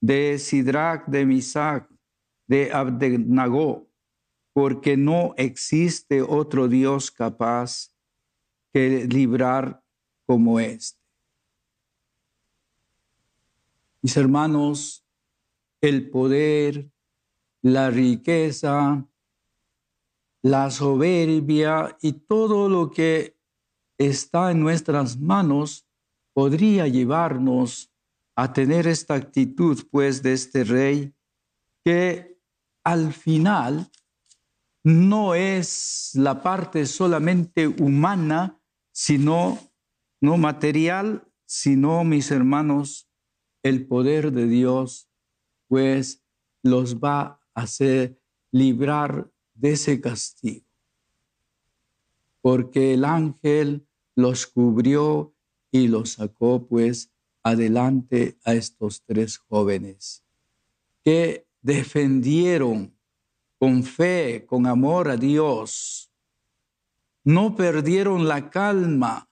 de 0.00 0.38
Sidrach, 0.38 1.06
de 1.06 1.24
Misac, 1.24 1.88
de 2.46 2.72
Abdenagó, 2.72 3.87
porque 4.58 4.96
no 4.96 5.34
existe 5.36 6.20
otro 6.20 6.66
Dios 6.66 7.12
capaz 7.12 7.94
que 8.72 9.06
librar 9.06 9.84
como 10.26 10.58
este. 10.58 11.00
Mis 14.02 14.16
hermanos, 14.16 15.06
el 15.80 16.10
poder, 16.10 16.90
la 17.62 17.90
riqueza, 17.90 19.06
la 20.42 20.72
soberbia 20.72 21.96
y 22.02 22.14
todo 22.14 22.68
lo 22.68 22.90
que 22.90 23.36
está 23.96 24.50
en 24.50 24.58
nuestras 24.58 25.20
manos 25.20 25.86
podría 26.32 26.88
llevarnos 26.88 27.92
a 28.34 28.52
tener 28.52 28.88
esta 28.88 29.14
actitud, 29.14 29.86
pues, 29.88 30.20
de 30.20 30.32
este 30.32 30.64
rey, 30.64 31.14
que 31.84 32.40
al 32.82 33.12
final 33.12 33.88
no 34.84 35.34
es 35.34 36.10
la 36.14 36.42
parte 36.42 36.86
solamente 36.86 37.68
humana, 37.68 38.60
sino 38.92 39.58
no 40.20 40.36
material, 40.36 41.28
sino, 41.46 42.04
mis 42.04 42.30
hermanos, 42.30 43.08
el 43.62 43.86
poder 43.86 44.32
de 44.32 44.46
Dios, 44.46 45.08
pues 45.66 46.22
los 46.62 46.98
va 46.98 47.20
a 47.20 47.40
hacer 47.54 48.20
librar 48.50 49.30
de 49.54 49.72
ese 49.72 50.00
castigo. 50.00 50.66
Porque 52.40 52.94
el 52.94 53.04
ángel 53.04 53.86
los 54.14 54.46
cubrió 54.46 55.34
y 55.70 55.88
los 55.88 56.12
sacó 56.12 56.66
pues 56.66 57.10
adelante 57.42 58.38
a 58.44 58.54
estos 58.54 59.02
tres 59.04 59.38
jóvenes 59.38 60.24
que 61.04 61.46
defendieron 61.62 62.97
con 63.58 63.82
fe, 63.84 64.46
con 64.46 64.66
amor 64.66 65.08
a 65.08 65.16
Dios. 65.16 66.10
No 67.24 67.56
perdieron 67.56 68.28
la 68.28 68.50
calma, 68.50 69.28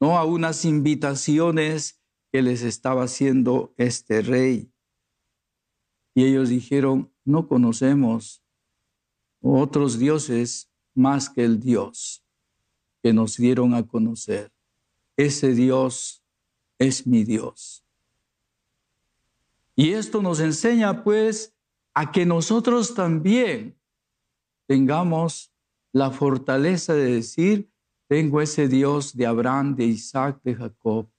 no 0.00 0.18
a 0.18 0.24
unas 0.24 0.64
invitaciones 0.64 2.00
que 2.32 2.42
les 2.42 2.62
estaba 2.62 3.04
haciendo 3.04 3.72
este 3.76 4.22
rey. 4.22 4.72
Y 6.14 6.24
ellos 6.24 6.48
dijeron, 6.48 7.12
no 7.24 7.48
conocemos 7.48 8.42
otros 9.40 9.98
dioses 9.98 10.70
más 10.94 11.28
que 11.30 11.44
el 11.44 11.60
Dios 11.60 12.24
que 13.02 13.12
nos 13.12 13.36
dieron 13.36 13.74
a 13.74 13.86
conocer. 13.86 14.52
Ese 15.16 15.54
Dios 15.54 16.22
es 16.78 17.06
mi 17.06 17.24
Dios. 17.24 17.84
Y 19.76 19.92
esto 19.92 20.20
nos 20.20 20.40
enseña 20.40 21.04
pues 21.04 21.54
a 22.00 22.12
que 22.12 22.24
nosotros 22.24 22.94
también 22.94 23.78
tengamos 24.66 25.52
la 25.92 26.10
fortaleza 26.10 26.94
de 26.94 27.12
decir, 27.16 27.70
tengo 28.08 28.40
ese 28.40 28.68
Dios 28.68 29.14
de 29.14 29.26
Abraham, 29.26 29.76
de 29.76 29.84
Isaac, 29.84 30.40
de 30.42 30.54
Jacob. 30.54 31.10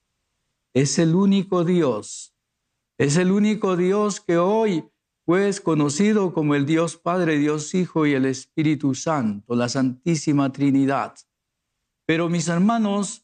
Es 0.73 0.97
el 0.97 1.13
único 1.13 1.63
Dios. 1.63 2.35
Es 2.97 3.17
el 3.17 3.31
único 3.31 3.77
Dios 3.77 4.21
que 4.21 4.39
hoy 4.39 4.83
pues 5.23 5.61
conocido 5.61 6.33
como 6.33 6.55
el 6.55 6.65
Dios 6.65 6.97
Padre, 6.97 7.37
Dios 7.37 7.75
Hijo 7.75 8.07
y 8.07 8.13
el 8.13 8.25
Espíritu 8.25 8.95
Santo, 8.95 9.53
la 9.53 9.69
Santísima 9.69 10.51
Trinidad. 10.51 11.13
Pero 12.07 12.27
mis 12.27 12.47
hermanos, 12.47 13.23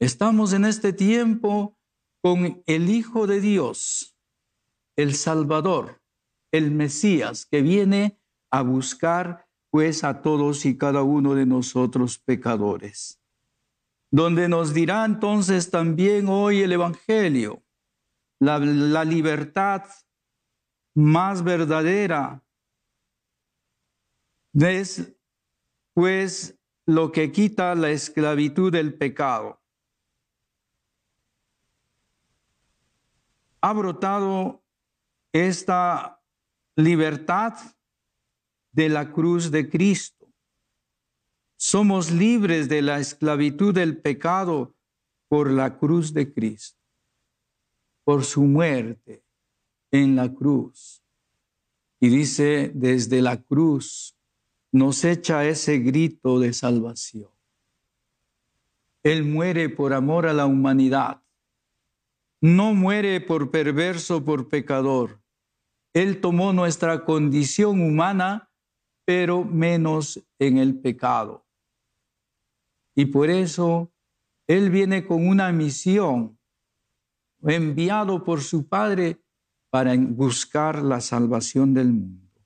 estamos 0.00 0.54
en 0.54 0.64
este 0.64 0.94
tiempo 0.94 1.78
con 2.22 2.62
el 2.64 2.88
Hijo 2.88 3.26
de 3.26 3.42
Dios, 3.42 4.16
el 4.96 5.14
Salvador, 5.14 6.00
el 6.54 6.70
Mesías, 6.70 7.46
que 7.46 7.62
viene 7.62 8.16
a 8.48 8.62
buscar 8.62 9.48
pues 9.70 10.04
a 10.04 10.22
todos 10.22 10.64
y 10.66 10.78
cada 10.78 11.02
uno 11.02 11.34
de 11.34 11.46
nosotros 11.46 12.16
pecadores. 12.16 13.20
Donde 14.12 14.48
nos 14.48 14.72
dirá 14.72 15.04
entonces 15.04 15.72
también 15.72 16.28
hoy 16.28 16.60
el 16.60 16.70
Evangelio, 16.70 17.64
la, 18.38 19.04
libertad 19.04 19.82
más 20.94 21.42
verdadera 21.42 22.44
es 24.52 25.12
pues 25.92 26.56
lo 26.86 27.10
que 27.10 27.32
quita 27.32 27.74
la 27.74 27.90
esclavitud 27.90 28.70
del 28.70 28.94
pecado. 28.94 29.60
Ha 33.60 33.72
brotado 33.72 34.62
esta 35.32 36.20
libertad 36.76 37.54
de 38.72 38.88
la 38.88 39.12
cruz 39.12 39.50
de 39.50 39.68
Cristo. 39.68 40.28
Somos 41.56 42.10
libres 42.10 42.68
de 42.68 42.82
la 42.82 42.98
esclavitud 42.98 43.74
del 43.74 43.96
pecado 43.98 44.74
por 45.28 45.50
la 45.50 45.78
cruz 45.78 46.12
de 46.12 46.32
Cristo, 46.32 46.80
por 48.04 48.24
su 48.24 48.42
muerte 48.42 49.24
en 49.90 50.16
la 50.16 50.32
cruz. 50.32 51.02
Y 52.00 52.08
dice, 52.08 52.70
desde 52.74 53.22
la 53.22 53.40
cruz 53.40 54.16
nos 54.72 55.04
echa 55.04 55.46
ese 55.46 55.78
grito 55.78 56.40
de 56.40 56.52
salvación. 56.52 57.30
Él 59.04 59.24
muere 59.24 59.68
por 59.68 59.92
amor 59.92 60.26
a 60.26 60.32
la 60.32 60.46
humanidad. 60.46 61.22
No 62.40 62.74
muere 62.74 63.20
por 63.20 63.50
perverso, 63.50 64.24
por 64.24 64.48
pecador. 64.48 65.23
Él 65.94 66.20
tomó 66.20 66.52
nuestra 66.52 67.04
condición 67.04 67.80
humana, 67.80 68.50
pero 69.06 69.44
menos 69.44 70.22
en 70.38 70.58
el 70.58 70.78
pecado. 70.80 71.46
Y 72.96 73.06
por 73.06 73.30
eso 73.30 73.92
Él 74.46 74.70
viene 74.70 75.06
con 75.06 75.26
una 75.26 75.52
misión, 75.52 76.38
enviado 77.42 78.24
por 78.24 78.42
su 78.42 78.68
Padre 78.68 79.22
para 79.70 79.94
buscar 79.96 80.82
la 80.82 81.00
salvación 81.00 81.74
del 81.74 81.92
mundo, 81.92 82.44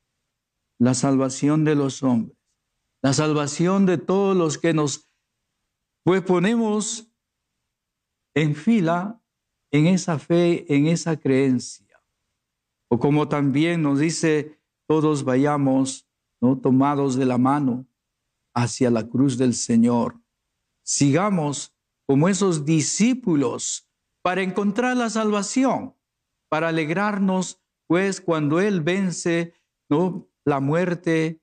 la 0.78 0.94
salvación 0.94 1.64
de 1.64 1.74
los 1.74 2.02
hombres, 2.02 2.38
la 3.02 3.12
salvación 3.12 3.86
de 3.86 3.98
todos 3.98 4.36
los 4.36 4.58
que 4.58 4.74
nos 4.74 5.08
pues 6.04 6.22
ponemos 6.22 7.12
en 8.34 8.54
fila 8.54 9.20
en 9.70 9.86
esa 9.86 10.18
fe, 10.18 10.64
en 10.74 10.86
esa 10.86 11.18
creencia. 11.18 11.87
O 12.88 12.98
como 12.98 13.28
también 13.28 13.82
nos 13.82 13.98
dice, 14.00 14.58
todos 14.86 15.24
vayamos 15.24 16.08
¿no? 16.40 16.58
tomados 16.58 17.16
de 17.16 17.26
la 17.26 17.38
mano 17.38 17.86
hacia 18.54 18.90
la 18.90 19.08
cruz 19.08 19.38
del 19.38 19.54
Señor. 19.54 20.20
Sigamos 20.82 21.74
como 22.06 22.28
esos 22.28 22.64
discípulos 22.64 23.88
para 24.22 24.42
encontrar 24.42 24.96
la 24.96 25.10
salvación 25.10 25.94
para 26.48 26.68
alegrarnos, 26.68 27.60
pues 27.86 28.20
cuando 28.20 28.60
Él 28.60 28.80
vence 28.80 29.54
¿no? 29.88 30.28
la 30.44 30.60
muerte, 30.60 31.40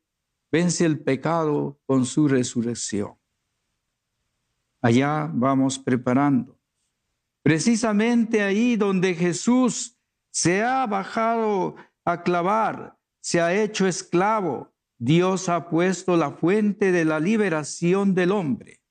vence 0.51 0.85
el 0.85 0.99
pecado 0.99 1.79
con 1.85 2.05
su 2.05 2.27
resurrección. 2.27 3.15
Allá 4.81 5.29
vamos 5.33 5.79
preparando. 5.79 6.59
Precisamente 7.41 8.41
ahí 8.41 8.75
donde 8.75 9.13
Jesús 9.13 9.94
se 10.35 10.63
ha 10.63 10.85
bajado 10.85 11.77
a 12.03 12.21
clavar, 12.21 12.97
se 13.23 13.39
ha 13.39 13.55
hecho 13.55 13.87
esclavo, 13.87 14.75
Dios 14.99 15.47
ha 15.47 15.69
puesto 15.69 16.17
la 16.17 16.31
fuente 16.31 16.91
de 16.91 17.05
la 17.05 17.21
liberación 17.21 18.13
del 18.13 18.33
hombre. 18.33 18.81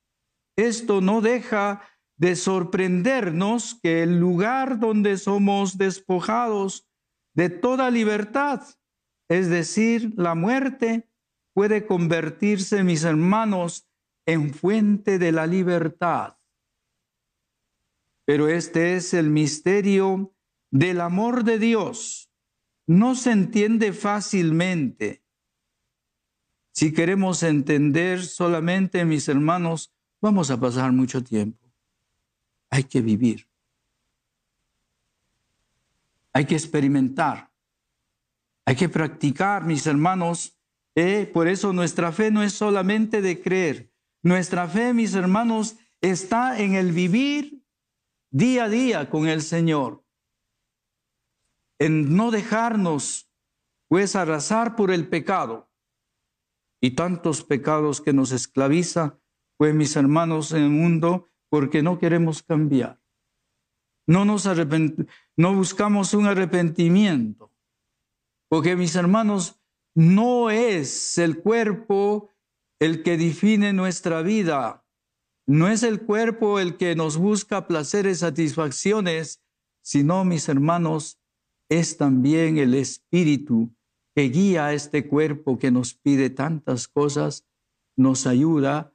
Esto 0.57 1.03
no 1.03 1.21
deja 1.21 1.83
de 2.17 2.35
sorprendernos 2.35 3.79
que 3.83 4.03
el 4.03 4.19
lugar 4.19 4.79
donde 4.79 5.19
somos 5.19 5.77
despojados 5.77 6.89
de 7.35 7.51
toda 7.51 7.91
libertad, 7.91 8.63
es 9.29 9.51
decir, 9.51 10.15
la 10.17 10.35
muerte, 10.35 11.11
puede 11.53 11.85
convertirse, 11.85 12.85
mis 12.85 13.05
hermanos, 13.05 13.87
en 14.27 14.55
fuente 14.55 15.19
de 15.19 15.31
la 15.31 15.47
libertad. 15.47 16.39
Pero 18.27 18.49
este 18.49 18.97
es 18.97 19.13
el 19.13 19.29
misterio 19.29 20.34
del 20.75 21.01
amor 21.01 21.45
de 21.45 21.59
Dios. 21.59 22.31
No 22.87 23.15
se 23.15 23.31
entiende 23.31 23.95
fácilmente. 23.95 25.25
Si 26.73 26.93
queremos 26.93 27.43
entender 27.43 28.23
solamente, 28.23 29.05
mis 29.07 29.29
hermanos, 29.29 29.95
vamos 30.21 30.51
a 30.51 30.61
pasar 30.61 30.93
mucho 30.93 31.25
tiempo 31.25 31.65
hay 32.75 32.83
que 32.83 33.01
vivir. 33.01 33.49
Hay 36.33 36.45
que 36.45 36.57
experimentar. 36.57 37.53
Hay 38.65 38.75
que 38.75 38.89
practicar, 38.89 39.65
mis 39.65 39.87
hermanos. 39.87 40.59
Eh, 40.97 41.31
por 41.33 41.47
eso 41.47 41.73
nuestra 41.73 42.11
fe 42.11 42.33
no 42.33 42.43
es 42.43 42.53
solamente 42.53 43.23
de 43.23 43.41
creer. 43.41 43.93
Nuestra 44.23 44.67
fe, 44.67 44.93
mis 44.93 45.15
hermanos, 45.15 45.77
está 46.01 46.59
en 46.59 46.75
el 46.75 46.91
vivir 46.91 47.63
día 48.31 48.65
a 48.65 48.69
día 48.69 49.09
con 49.09 49.29
el 49.29 49.43
Señor. 49.43 50.04
En 51.79 52.17
no 52.17 52.31
dejarnos, 52.31 53.31
pues, 53.89 54.17
arrasar 54.17 54.77
por 54.77 54.91
el 54.91 55.09
pecado. 55.09 55.71
Y 56.81 56.93
tantos 56.93 57.43
pecados 57.43 58.01
que 58.01 58.13
nos 58.13 58.33
esclaviza, 58.33 59.19
pues, 59.57 59.75
mis 59.75 59.97
hermanos, 59.97 60.53
en 60.53 60.63
el 60.63 60.71
mundo 60.71 61.29
porque 61.49 61.83
no 61.83 61.99
queremos 61.99 62.43
cambiar. 62.43 63.01
No 64.07 64.25
nos 64.25 64.49
no 65.37 65.55
buscamos 65.55 66.13
un 66.15 66.27
arrepentimiento. 66.27 67.53
Porque 68.49 68.77
mis 68.77 68.95
hermanos, 68.97 69.61
no 69.95 70.51
es 70.51 71.19
el 71.19 71.41
cuerpo 71.41 72.31
el 72.81 73.03
que 73.03 73.17
define 73.17 73.73
nuestra 73.73 74.23
vida. 74.23 74.85
No 75.47 75.69
es 75.69 75.83
el 75.83 76.03
cuerpo 76.03 76.59
el 76.59 76.77
que 76.77 76.95
nos 76.95 77.17
busca 77.17 77.67
placeres, 77.67 78.19
satisfacciones, 78.21 79.43
sino, 79.83 80.25
mis 80.25 80.49
hermanos, 80.49 81.21
es 81.79 81.97
también 81.97 82.59
el 82.59 82.75
espíritu 82.75 83.75
que 84.15 84.29
guía 84.29 84.67
a 84.67 84.75
este 84.75 85.09
cuerpo 85.09 85.59
que 85.59 85.71
nos 85.71 85.95
pide 85.95 86.31
tantas 86.31 86.87
cosas, 86.87 87.45
nos 87.97 88.27
ayuda 88.27 88.95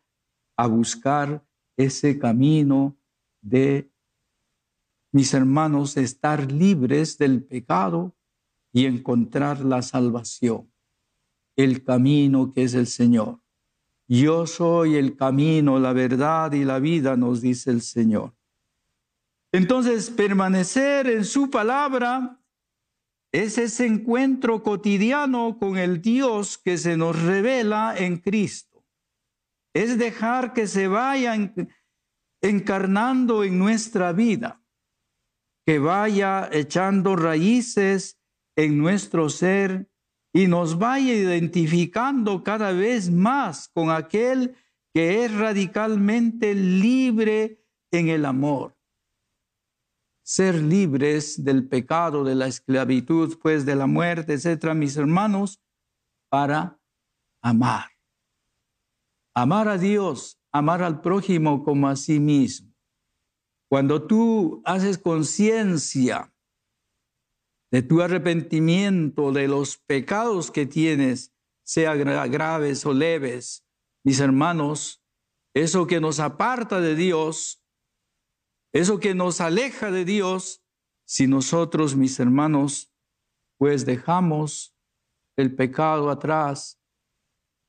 a 0.56 0.68
buscar 0.68 1.46
ese 1.78 2.20
camino 2.20 2.98
de, 3.42 3.92
mis 5.12 5.34
hermanos, 5.34 5.98
estar 5.98 6.52
libres 6.52 7.18
del 7.18 7.44
pecado 7.44 8.16
y 8.72 8.86
encontrar 8.86 9.60
la 9.66 9.82
salvación, 9.82 10.72
el 11.58 11.84
camino 11.84 12.52
que 12.54 12.64
es 12.64 12.74
el 12.74 12.88
Señor. 12.88 13.42
Yo 14.08 14.48
soy 14.48 14.96
el 14.96 15.16
camino, 15.18 15.80
la 15.80 15.94
verdad 15.94 16.54
y 16.54 16.64
la 16.64 16.80
vida, 16.80 17.18
nos 17.18 17.42
dice 17.42 17.72
el 17.72 17.82
Señor. 17.82 18.34
Entonces, 19.52 20.10
permanecer 20.10 21.08
en 21.08 21.26
su 21.26 21.50
palabra 21.50 22.39
es 23.32 23.58
ese 23.58 23.86
encuentro 23.86 24.64
cotidiano 24.64 25.58
con 25.60 25.78
el 25.78 26.02
Dios 26.02 26.58
que 26.58 26.78
se 26.78 26.98
nos 26.98 27.22
revela 27.22 27.96
en 27.98 28.18
Cristo. 28.18 28.84
Es 29.74 29.98
dejar 29.98 30.54
que 30.54 30.66
se 30.68 30.88
vaya 30.88 31.36
encarnando 32.42 33.44
en 33.44 33.60
nuestra 33.60 34.14
vida, 34.14 34.64
que 35.66 35.78
vaya 35.78 36.50
echando 36.52 37.16
raíces 37.16 38.20
en 38.56 38.80
nuestro 38.80 39.30
ser 39.30 39.92
y 40.34 40.48
nos 40.48 40.80
vaya 40.80 41.14
identificando 41.14 42.44
cada 42.44 42.72
vez 42.72 43.12
más 43.12 43.68
con 43.68 43.92
aquel 43.92 44.56
que 44.94 45.24
es 45.24 45.34
radicalmente 45.34 46.56
libre 46.56 47.64
en 47.92 48.10
el 48.10 48.26
amor 48.26 48.79
ser 50.30 50.62
libres 50.62 51.44
del 51.44 51.68
pecado, 51.68 52.24
de 52.24 52.36
la 52.36 52.46
esclavitud, 52.46 53.40
pues 53.42 53.66
de 53.66 53.76
la 53.76 53.88
muerte, 53.88 54.34
etcétera, 54.34 54.76
mis 54.76 54.96
hermanos, 54.96 55.60
para 56.30 56.80
amar. 57.42 57.90
Amar 59.34 59.68
a 59.68 59.80
Dios, 59.80 60.40
amar 60.52 60.84
al 60.84 61.02
prójimo 61.02 61.64
como 61.64 61.88
a 61.88 61.96
sí 61.96 62.20
mismo. 62.20 62.76
Cuando 63.72 64.06
tú 64.06 64.62
haces 64.66 65.00
conciencia 65.00 66.32
de 67.72 67.82
tu 67.82 68.00
arrepentimiento, 68.00 69.32
de 69.32 69.48
los 69.48 69.78
pecados 69.80 70.52
que 70.52 70.68
tienes, 70.68 71.34
sea 71.64 71.96
graves 71.96 72.86
o 72.86 72.94
leves, 72.94 73.66
mis 74.04 74.20
hermanos, 74.20 75.04
eso 75.56 75.88
que 75.88 76.00
nos 76.00 76.20
aparta 76.20 76.82
de 76.82 76.94
Dios, 76.94 77.64
eso 78.72 79.00
que 79.00 79.16
nos 79.16 79.42
aleja 79.42 79.92
de 79.92 80.06
Dios, 80.06 80.64
si 81.06 81.28
nosotros, 81.28 81.96
mis 81.96 82.20
hermanos, 82.20 82.92
pues 83.58 83.86
dejamos 83.86 84.76
el 85.36 85.56
pecado 85.56 86.10
atrás, 86.10 86.80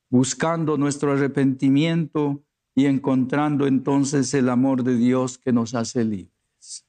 buscando 0.09 0.77
nuestro 0.77 1.13
arrepentimiento 1.13 2.45
y 2.75 2.87
encontrando 2.87 3.67
entonces 3.67 4.35
el 4.35 4.49
amor 4.49 4.83
de 4.83 4.97
Dios 4.97 5.39
que 5.39 5.53
nos 5.53 5.75
hace 5.75 6.05
libres. 6.05 6.87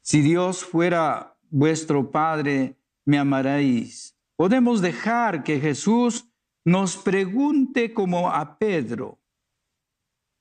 Si 0.00 0.20
Dios 0.20 0.64
fuera 0.64 1.36
vuestro 1.50 2.10
Padre, 2.10 2.76
me 3.04 3.18
amaréis. 3.18 4.16
Podemos 4.36 4.80
dejar 4.80 5.42
que 5.42 5.60
Jesús 5.60 6.28
nos 6.64 6.96
pregunte 6.96 7.92
como 7.92 8.30
a 8.30 8.58
Pedro, 8.58 9.18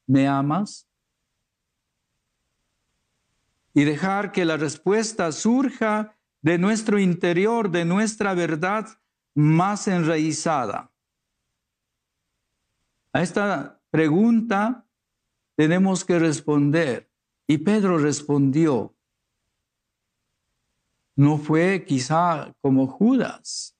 ¿me 0.07 0.27
amas? 0.27 0.87
Y 3.75 3.83
dejar 3.83 4.31
que 4.31 4.45
la 4.45 4.55
respuesta 4.55 5.31
surja 5.33 6.17
de 6.41 6.57
nuestro 6.57 6.97
interior, 6.97 7.69
de 7.69 7.83
nuestra 7.83 8.33
verdad 8.33 8.87
más 9.35 9.89
enraizada. 9.89 10.93
A 13.11 13.21
esta 13.21 13.81
pregunta 13.91 14.87
tenemos 15.55 16.05
que 16.05 16.17
responder. 16.19 17.11
Y 17.47 17.59
Pedro 17.59 17.97
respondió. 17.97 18.95
No 21.15 21.37
fue 21.37 21.85
quizá 21.85 22.55
como 22.61 22.87
Judas. 22.87 23.77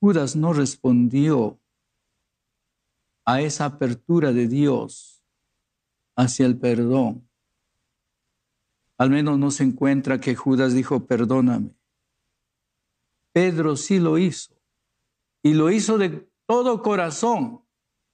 Judas 0.00 0.36
no 0.36 0.52
respondió 0.52 1.58
a 3.24 3.40
esa 3.40 3.64
apertura 3.64 4.32
de 4.32 4.46
Dios 4.46 5.24
hacia 6.14 6.46
el 6.46 6.58
perdón. 6.58 7.25
Al 8.98 9.10
menos 9.10 9.38
no 9.38 9.50
se 9.50 9.64
encuentra 9.64 10.20
que 10.20 10.34
Judas 10.34 10.72
dijo, 10.72 11.06
perdóname. 11.06 11.76
Pedro 13.32 13.76
sí 13.76 13.98
lo 13.98 14.16
hizo. 14.16 14.54
Y 15.42 15.54
lo 15.54 15.70
hizo 15.70 15.98
de 15.98 16.28
todo 16.46 16.82
corazón. 16.82 17.62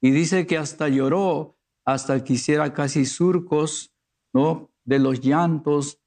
Y 0.01 0.11
dice 0.11 0.47
que 0.47 0.59
hasta 0.59 0.88
lloró, 0.88 1.57
hasta 1.85 2.23
que 2.25 2.33
hiciera 2.33 2.75
casi 2.75 3.07
surcos, 3.07 3.95
¿no? 4.33 4.71
De 4.85 4.99
los 4.99 5.21
llantos 5.21 6.01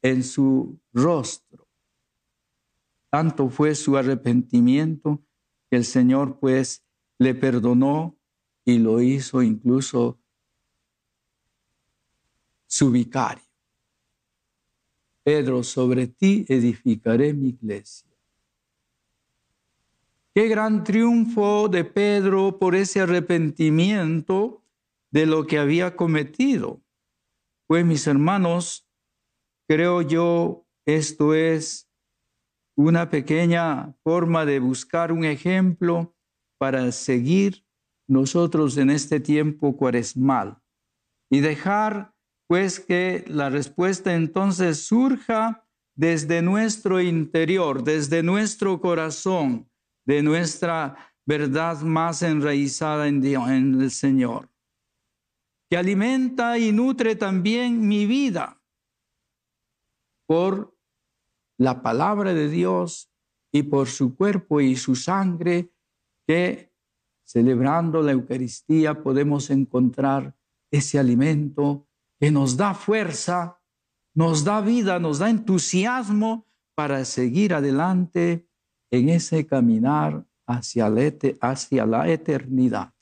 en 0.00 0.24
su 0.24 0.80
rostro. 0.92 1.68
Tanto 3.10 3.50
fue 3.50 3.74
su 3.74 3.98
arrepentimiento 3.98 5.22
que 5.70 5.76
el 5.76 5.84
Señor 5.84 6.38
pues 6.38 6.82
le 7.18 7.34
perdonó 7.34 8.16
y 8.64 8.78
lo 8.78 9.02
hizo 9.02 9.42
incluso 9.42 10.18
su 12.66 12.90
vicario. 12.90 13.51
Pedro, 15.24 15.62
sobre 15.62 16.06
ti 16.06 16.44
edificaré 16.48 17.32
mi 17.32 17.50
iglesia. 17.50 18.10
Qué 20.34 20.48
gran 20.48 20.82
triunfo 20.82 21.68
de 21.68 21.84
Pedro 21.84 22.58
por 22.58 22.74
ese 22.74 23.00
arrepentimiento 23.00 24.64
de 25.10 25.26
lo 25.26 25.46
que 25.46 25.58
había 25.58 25.94
cometido. 25.94 26.82
Pues 27.66 27.84
mis 27.84 28.06
hermanos, 28.06 28.88
creo 29.68 30.02
yo, 30.02 30.66
esto 30.86 31.34
es 31.34 31.90
una 32.76 33.10
pequeña 33.10 33.94
forma 34.02 34.46
de 34.46 34.58
buscar 34.58 35.12
un 35.12 35.24
ejemplo 35.24 36.16
para 36.58 36.90
seguir 36.92 37.66
nosotros 38.08 38.76
en 38.78 38.90
este 38.90 39.20
tiempo 39.20 39.76
cuaresmal 39.76 40.58
y 41.30 41.40
dejar 41.40 42.11
pues 42.52 42.80
que 42.80 43.24
la 43.28 43.48
respuesta 43.48 44.14
entonces 44.14 44.84
surja 44.84 45.66
desde 45.96 46.42
nuestro 46.42 47.00
interior, 47.00 47.82
desde 47.82 48.22
nuestro 48.22 48.78
corazón, 48.78 49.70
de 50.04 50.22
nuestra 50.22 51.14
verdad 51.24 51.80
más 51.80 52.20
enraizada 52.20 53.08
en, 53.08 53.24
en 53.24 53.80
el 53.80 53.90
Señor, 53.90 54.50
que 55.70 55.78
alimenta 55.78 56.58
y 56.58 56.72
nutre 56.72 57.16
también 57.16 57.88
mi 57.88 58.04
vida 58.04 58.62
por 60.26 60.76
la 61.58 61.80
palabra 61.80 62.34
de 62.34 62.50
Dios 62.50 63.10
y 63.50 63.62
por 63.62 63.88
su 63.88 64.14
cuerpo 64.14 64.60
y 64.60 64.76
su 64.76 64.94
sangre, 64.94 65.72
que 66.26 66.70
celebrando 67.24 68.02
la 68.02 68.12
Eucaristía 68.12 69.02
podemos 69.02 69.48
encontrar 69.48 70.36
ese 70.70 70.98
alimento 70.98 71.88
que 72.22 72.30
nos 72.30 72.56
da 72.56 72.72
fuerza, 72.72 73.60
nos 74.14 74.44
da 74.44 74.60
vida, 74.60 75.00
nos 75.00 75.18
da 75.18 75.28
entusiasmo 75.28 76.46
para 76.76 77.04
seguir 77.04 77.52
adelante 77.52 78.48
en 78.92 79.08
ese 79.08 79.44
caminar 79.44 80.24
hacia 80.46 80.88
la, 80.88 82.08
eternidad. 82.08 82.94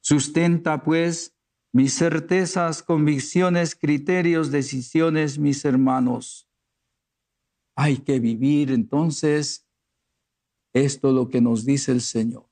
Sustenta 0.00 0.82
pues 0.82 1.36
mis 1.72 1.94
certezas, 1.94 2.82
convicciones, 2.82 3.76
criterios, 3.76 4.50
decisiones, 4.50 5.38
mis 5.38 5.64
hermanos. 5.64 6.48
Hay 7.76 7.98
que 7.98 8.18
vivir 8.18 8.72
entonces 8.72 9.68
esto 10.72 11.12
lo 11.12 11.28
que 11.28 11.40
nos 11.40 11.64
dice 11.64 11.92
el 11.92 12.00
Señor. 12.00 12.50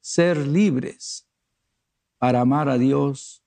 Ser 0.00 0.46
libres 0.46 1.28
para 2.16 2.40
amar 2.40 2.70
a 2.70 2.78
Dios 2.78 3.39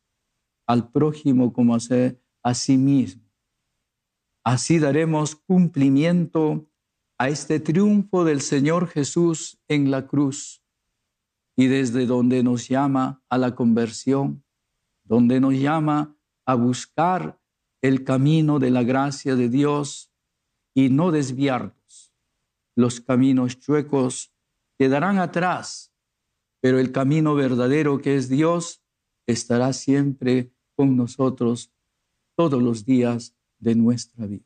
al 0.67 0.91
prójimo 0.91 1.54
como 1.54 1.76
a 1.76 2.54
sí 2.54 2.78
mismo. 2.78 3.23
Así 4.43 4.80
daremos 4.80 5.36
cumplimiento 5.36 6.67
a 7.17 7.30
este 7.30 7.60
triunfo 7.60 8.26
del 8.26 8.41
Señor 8.41 8.88
Jesús 8.88 9.62
en 9.67 9.91
la 9.91 10.08
cruz 10.08 10.63
y 11.56 11.67
desde 11.67 12.06
donde 12.06 12.43
nos 12.43 12.67
llama 12.67 13.23
a 13.30 13.38
la 13.38 13.56
conversión, 13.56 14.43
donde 15.04 15.39
nos 15.39 15.54
llama 15.54 16.17
a 16.45 16.56
buscar 16.56 17.39
el 17.82 18.04
camino 18.04 18.60
de 18.60 18.71
la 18.71 18.84
gracia 18.84 19.36
de 19.36 19.49
Dios 19.49 20.12
y 20.73 20.89
no 20.89 21.12
desviarnos. 21.12 22.13
Los 22.76 23.02
caminos 23.02 23.60
chuecos 23.60 24.34
quedarán 24.78 25.19
atrás, 25.19 25.93
pero 26.62 26.80
el 26.80 26.91
camino 26.91 27.36
verdadero 27.36 27.99
que 27.99 28.15
es 28.15 28.30
Dios 28.30 28.84
estará 29.28 29.73
siempre 29.73 30.53
con 30.76 30.96
nosotros 30.96 31.72
todos 32.36 32.62
los 32.62 32.86
días 32.86 33.36
de 33.60 33.76
nuestra 33.76 34.26
vida. 34.26 34.46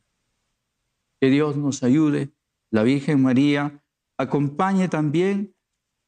Que 1.20 1.30
Dios 1.30 1.58
nos 1.58 1.84
ayude, 1.84 2.34
la 2.70 2.84
Virgen 2.84 3.22
María 3.22 3.84
acompañe 4.18 4.88
también 4.90 5.56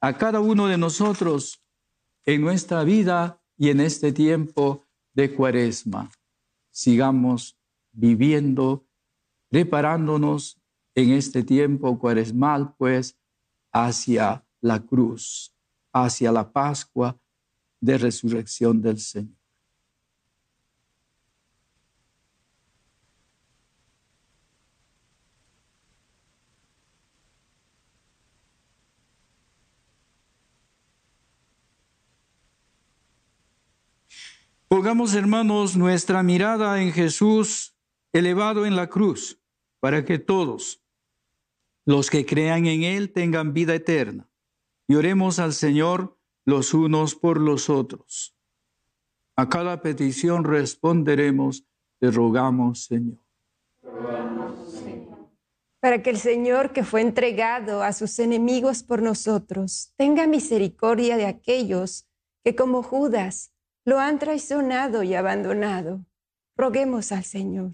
a 0.02 0.18
cada 0.18 0.40
uno 0.40 0.68
de 0.68 0.78
nosotros 0.78 1.64
en 2.26 2.42
nuestra 2.42 2.84
vida 2.84 3.42
y 3.58 3.70
en 3.70 3.80
este 3.80 4.12
tiempo 4.12 4.88
de 5.14 5.34
cuaresma. 5.34 6.12
Sigamos 6.72 7.58
viviendo, 7.92 8.86
preparándonos 9.50 10.62
en 10.96 11.12
este 11.12 11.44
tiempo 11.44 11.98
cuaresmal, 11.98 12.76
pues, 12.78 13.18
hacia 13.72 14.46
la 14.62 14.80
cruz, 14.80 15.54
hacia 15.94 16.32
la 16.32 16.52
Pascua 16.52 17.20
de 17.82 17.98
resurrección 17.98 18.82
del 18.82 19.00
Señor. 19.00 19.39
Hermanos, 34.90 35.78
nuestra 35.78 36.24
mirada 36.24 36.82
en 36.82 36.92
Jesús 36.92 37.78
elevado 38.12 38.66
en 38.66 38.76
la 38.76 38.88
cruz, 38.88 39.40
para 39.80 40.04
que 40.04 40.18
todos 40.18 40.84
los 41.86 42.10
que 42.10 42.26
crean 42.26 42.66
en 42.66 42.82
Él 42.82 43.12
tengan 43.14 43.54
vida 43.54 43.76
eterna. 43.76 44.28
Y 44.88 44.96
oremos 44.96 45.38
al 45.38 45.54
Señor 45.54 46.18
los 46.44 46.74
unos 46.74 47.14
por 47.14 47.40
los 47.40 47.70
otros. 47.70 48.36
A 49.36 49.48
cada 49.48 49.80
petición 49.84 50.44
responderemos, 50.44 51.68
te 52.00 52.10
rogamos, 52.10 52.86
Señor. 52.86 53.20
Para 55.80 56.02
que 56.02 56.10
el 56.10 56.18
Señor 56.18 56.74
que 56.74 56.84
fue 56.84 57.02
entregado 57.02 57.84
a 57.84 57.94
sus 57.94 58.18
enemigos 58.18 58.82
por 58.82 59.04
nosotros 59.04 59.94
tenga 59.98 60.26
misericordia 60.26 61.16
de 61.16 61.28
aquellos 61.28 62.08
que 62.44 62.56
como 62.56 62.82
Judas 62.82 63.54
lo 63.90 64.00
han 64.00 64.20
traicionado 64.20 65.02
y 65.02 65.16
abandonado. 65.16 66.06
Roguemos 66.56 67.12
al 67.12 67.24
Señor. 67.24 67.74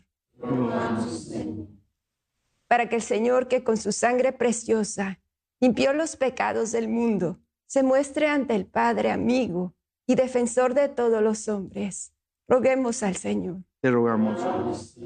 Para 2.68 2.88
que 2.88 2.96
el 2.96 3.02
Señor 3.02 3.50
que 3.50 3.66
con 3.66 3.76
su 3.76 3.92
sangre 3.92 4.32
preciosa 4.32 5.20
limpió 5.60 5.92
los 5.92 6.16
pecados 6.16 6.72
del 6.72 6.88
mundo, 6.88 7.42
se 7.68 7.84
muestre 7.84 8.28
ante 8.28 8.56
el 8.56 8.66
Padre 8.66 9.12
amigo 9.12 9.76
y 10.08 10.16
defensor 10.16 10.74
de 10.74 10.88
todos 10.88 11.22
los 11.22 11.50
hombres. 11.50 12.14
Roguemos 12.48 13.04
al 13.04 13.18
Señor. 13.18 13.58
Te 13.82 13.92
rogamos. 13.92 14.98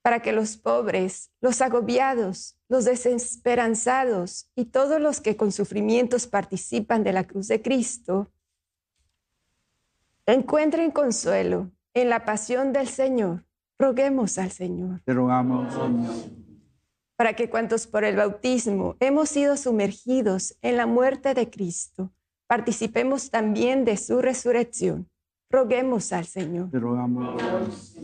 Para 0.00 0.22
que 0.22 0.32
los 0.32 0.56
pobres, 0.56 1.30
los 1.42 1.60
agobiados, 1.60 2.56
los 2.68 2.86
desesperanzados 2.86 4.50
y 4.56 4.64
todos 4.64 4.98
los 4.98 5.20
que 5.20 5.36
con 5.36 5.52
sufrimientos 5.52 6.26
participan 6.26 7.04
de 7.04 7.12
la 7.12 7.26
cruz 7.26 7.48
de 7.48 7.60
Cristo 7.60 8.32
encuentren 10.26 10.90
consuelo 10.90 11.70
en 11.94 12.08
la 12.08 12.24
pasión 12.24 12.72
del 12.72 12.88
Señor. 12.88 13.44
Roguemos 13.78 14.38
al 14.38 14.50
Señor. 14.50 15.00
Te 15.04 15.12
rogamos, 15.12 15.72
Señor. 15.72 16.14
Para 17.16 17.34
que 17.34 17.50
cuantos 17.50 17.86
por 17.86 18.04
el 18.04 18.16
bautismo 18.16 18.96
hemos 19.00 19.28
sido 19.28 19.56
sumergidos 19.56 20.56
en 20.62 20.76
la 20.76 20.86
muerte 20.86 21.34
de 21.34 21.50
Cristo, 21.50 22.12
participemos 22.46 23.30
también 23.30 23.84
de 23.84 23.96
su 23.96 24.20
resurrección. 24.20 25.08
Roguemos 25.50 26.12
al 26.12 26.24
Señor. 26.24 26.70
Te 26.70 26.78
rogamos. 26.78 27.96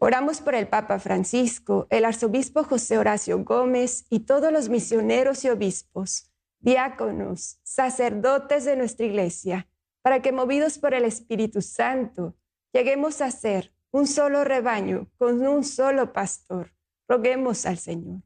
Oramos 0.00 0.40
por 0.40 0.54
el 0.54 0.68
Papa 0.68 1.00
Francisco, 1.00 1.88
el 1.90 2.04
arzobispo 2.04 2.62
José 2.62 2.98
Horacio 2.98 3.42
Gómez 3.42 4.06
y 4.08 4.20
todos 4.20 4.52
los 4.52 4.68
misioneros 4.68 5.44
y 5.44 5.50
obispos, 5.50 6.30
diáconos, 6.60 7.58
sacerdotes 7.64 8.64
de 8.64 8.76
nuestra 8.76 9.06
iglesia, 9.06 9.66
para 10.02 10.22
que 10.22 10.32
movidos 10.32 10.78
por 10.78 10.94
el 10.94 11.04
Espíritu 11.04 11.62
Santo 11.62 12.34
lleguemos 12.72 13.20
a 13.20 13.30
ser 13.30 13.72
un 13.90 14.06
solo 14.06 14.44
rebaño 14.44 15.08
con 15.16 15.46
un 15.46 15.64
solo 15.64 16.12
pastor. 16.12 16.72
Roguemos 17.08 17.64
al 17.66 17.78
Señor. 17.78 18.20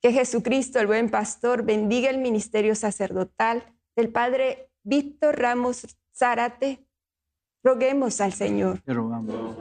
Que 0.00 0.12
Jesucristo, 0.12 0.78
el 0.78 0.86
buen 0.86 1.10
pastor, 1.10 1.62
bendiga 1.62 2.10
el 2.10 2.18
ministerio 2.18 2.74
sacerdotal 2.74 3.64
del 3.94 4.10
Padre 4.10 4.70
Víctor 4.82 5.38
Ramos 5.38 5.86
Zárate. 6.14 6.86
Roguemos 7.62 8.20
al 8.20 8.32
Señor. 8.32 8.82
Rogamos. 8.86 9.56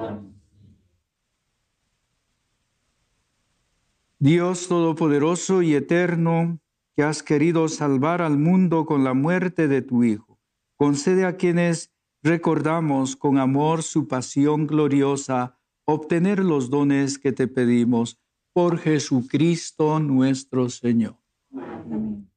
Dios 4.19 4.67
Todopoderoso 4.67 5.61
y 5.61 5.75
Eterno, 5.75 6.59
que 6.95 7.03
has 7.03 7.23
querido 7.23 7.67
salvar 7.67 8.21
al 8.21 8.37
mundo 8.37 8.85
con 8.85 9.03
la 9.03 9.13
muerte 9.13 9.67
de 9.67 9.81
tu 9.81 10.03
Hijo, 10.03 10.39
concede 10.77 11.25
a 11.25 11.37
quienes 11.37 11.93
recordamos 12.23 13.15
con 13.15 13.37
amor 13.37 13.83
su 13.83 14.07
pasión 14.07 14.65
gloriosa, 14.65 15.59
obtener 15.85 16.39
los 16.39 16.69
dones 16.69 17.19
que 17.19 17.31
te 17.31 17.47
pedimos 17.47 18.19
por 18.53 18.79
Jesucristo 18.79 19.99
nuestro 19.99 20.69
Señor. 20.69 21.17
Amén. 21.51 22.34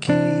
key. 0.00 0.35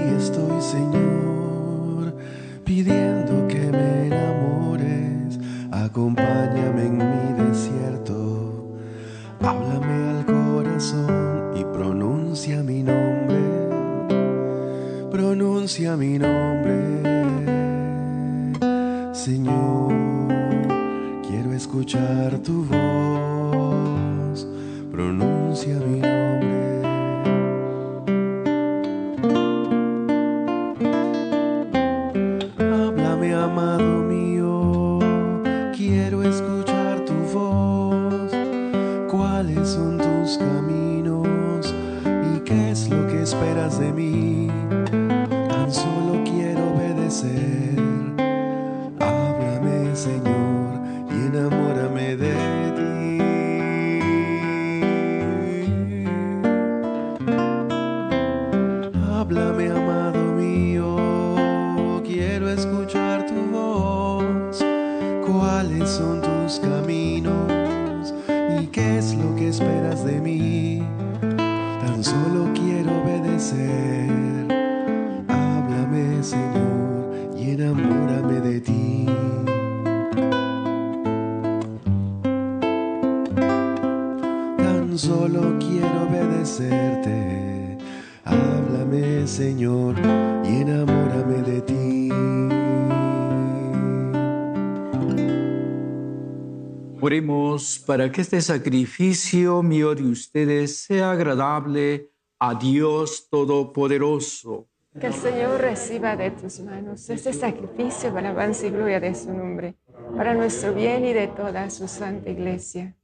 Para 97.86 98.10
que 98.10 98.22
este 98.22 98.40
sacrificio 98.42 99.62
mío 99.62 99.94
de 99.94 100.02
ustedes 100.02 100.76
sea 100.78 101.12
agradable 101.12 102.10
a 102.38 102.54
Dios 102.54 103.28
Todopoderoso. 103.30 104.68
Que 105.00 105.06
el 105.06 105.14
Señor 105.14 105.60
reciba 105.60 106.16
de 106.16 106.32
tus 106.32 106.58
manos 106.60 107.08
este 107.08 107.32
sacrificio 107.32 108.12
para 108.12 108.30
alabanza 108.30 108.66
y 108.66 108.70
gloria 108.70 108.98
de 108.98 109.14
su 109.14 109.32
nombre, 109.32 109.76
para 110.16 110.34
nuestro 110.34 110.74
bien 110.74 111.04
y 111.04 111.12
de 111.12 111.28
toda 111.28 111.70
su 111.70 111.86
santa 111.86 112.28
iglesia. 112.28 112.96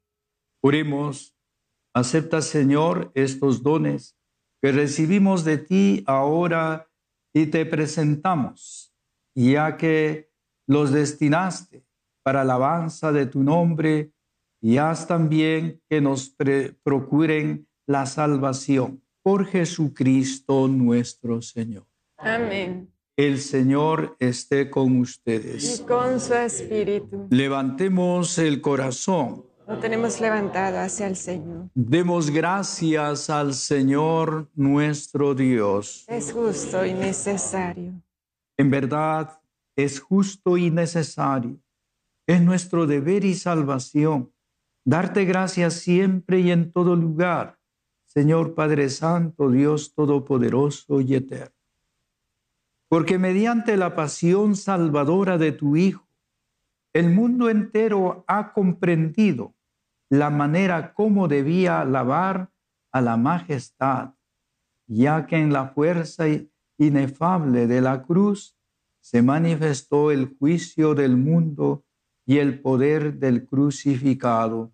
Oremos, 0.62 1.36
acepta 1.94 2.42
Señor 2.42 3.12
estos 3.14 3.62
dones 3.62 4.16
que 4.60 4.72
recibimos 4.72 5.44
de 5.44 5.58
ti 5.58 6.02
ahora 6.06 6.88
y 7.32 7.46
te 7.46 7.66
presentamos, 7.66 8.92
ya 9.34 9.76
que 9.76 10.30
los 10.66 10.90
destinaste 10.90 11.84
para 12.24 12.40
alabanza 12.40 13.12
de 13.12 13.26
tu 13.26 13.42
nombre 13.42 14.12
y 14.62 14.78
haz 14.78 15.06
también 15.06 15.80
que 15.90 16.00
nos 16.00 16.34
procuren 16.84 17.66
la 17.86 18.06
salvación 18.06 19.02
por 19.22 19.44
Jesucristo 19.46 20.68
nuestro 20.68 21.42
Señor. 21.42 21.84
Amén. 22.16 22.88
El 23.16 23.40
Señor 23.40 24.16
esté 24.18 24.70
con 24.70 24.96
Y 24.96 25.00
ustedes. 25.02 25.84
con 25.86 26.18
su 26.18 26.32
espíritu 26.34 27.26
Levantemos 27.30 28.38
el 28.38 28.60
corazón. 28.62 29.44
lo 29.68 29.78
tenemos 29.78 30.20
levantado 30.20 30.78
hacia 30.78 31.06
el 31.08 31.16
Señor. 31.16 31.68
Demos 31.74 32.30
gracias 32.30 33.28
al 33.30 33.54
Señor 33.54 34.48
nuestro 34.54 35.34
Dios. 35.34 36.04
Es 36.08 36.32
justo 36.32 36.86
y 36.86 36.94
necesario. 36.94 37.92
En 38.56 38.70
verdad, 38.70 39.38
es 39.76 40.00
justo 40.00 40.56
y 40.56 40.70
necesario. 40.70 41.58
Es 42.26 42.40
nuestro 42.40 42.86
deber 42.86 43.24
y 43.24 43.34
salvación 43.34 44.31
darte 44.84 45.24
gracias 45.24 45.74
siempre 45.74 46.40
y 46.40 46.50
en 46.50 46.72
todo 46.72 46.96
lugar, 46.96 47.58
Señor 48.04 48.54
Padre 48.54 48.88
Santo, 48.88 49.50
Dios 49.50 49.94
Todopoderoso 49.94 51.00
y 51.00 51.14
Eterno. 51.14 51.54
Porque 52.88 53.18
mediante 53.18 53.76
la 53.76 53.94
pasión 53.94 54.54
salvadora 54.54 55.38
de 55.38 55.52
tu 55.52 55.76
Hijo, 55.76 56.06
el 56.92 57.10
mundo 57.10 57.48
entero 57.48 58.24
ha 58.26 58.52
comprendido 58.52 59.54
la 60.10 60.28
manera 60.28 60.92
como 60.92 61.26
debía 61.26 61.80
alabar 61.80 62.50
a 62.90 63.00
la 63.00 63.16
majestad, 63.16 64.10
ya 64.86 65.26
que 65.26 65.36
en 65.36 65.54
la 65.54 65.68
fuerza 65.68 66.24
inefable 66.76 67.66
de 67.66 67.80
la 67.80 68.02
cruz 68.02 68.58
se 69.00 69.22
manifestó 69.22 70.10
el 70.10 70.36
juicio 70.38 70.94
del 70.94 71.16
mundo 71.16 71.82
y 72.26 72.38
el 72.38 72.60
poder 72.60 73.18
del 73.18 73.46
crucificado. 73.46 74.72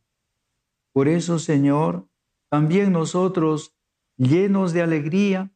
Por 0.92 1.08
eso, 1.08 1.38
Señor, 1.38 2.08
también 2.50 2.92
nosotros, 2.92 3.74
llenos 4.16 4.72
de 4.72 4.82
alegría, 4.82 5.52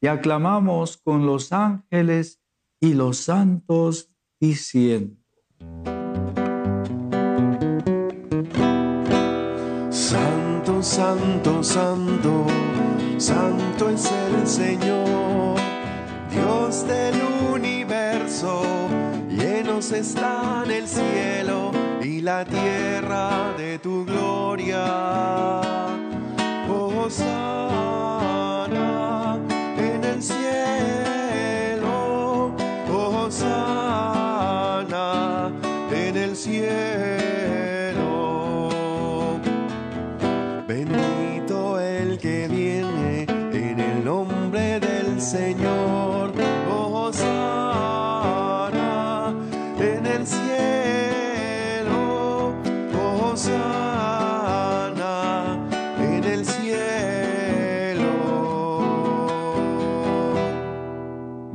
te 0.00 0.08
aclamamos 0.08 0.96
con 0.98 1.26
los 1.26 1.52
ángeles 1.52 2.42
y 2.80 2.94
los 2.94 3.16
santos, 3.16 4.10
diciendo. 4.40 5.16
Santo, 9.90 10.82
santo, 10.82 11.62
santo, 11.62 12.46
santo 13.16 13.88
es 13.88 14.10
el 14.12 14.46
Señor, 14.46 15.58
Dios 16.30 16.86
del 16.86 17.14
universo, 17.54 18.62
llenos 19.84 19.92
está 19.92 20.62
en 20.64 20.70
el 20.70 20.88
cielo 20.88 21.72
y 22.02 22.20
la 22.20 22.44
tierra 22.44 23.54
de 23.56 23.78
tu 23.78 24.04
gloria. 24.04 25.60
Oh, 26.68 27.08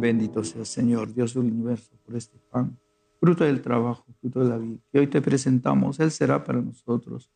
Bendito 0.09 0.43
sea 0.43 0.65
Señor, 0.65 1.13
Dios 1.13 1.35
del 1.35 1.43
universo, 1.43 1.91
por 2.03 2.15
este 2.15 2.39
pan, 2.49 2.75
fruto 3.19 3.43
del 3.43 3.61
trabajo, 3.61 4.03
fruto 4.19 4.39
de 4.39 4.49
la 4.49 4.57
vida, 4.57 4.79
que 4.91 4.97
hoy 4.97 5.05
te 5.05 5.21
presentamos. 5.21 5.99
Él 5.99 6.09
será 6.09 6.43
para 6.43 6.59
nosotros 6.59 7.29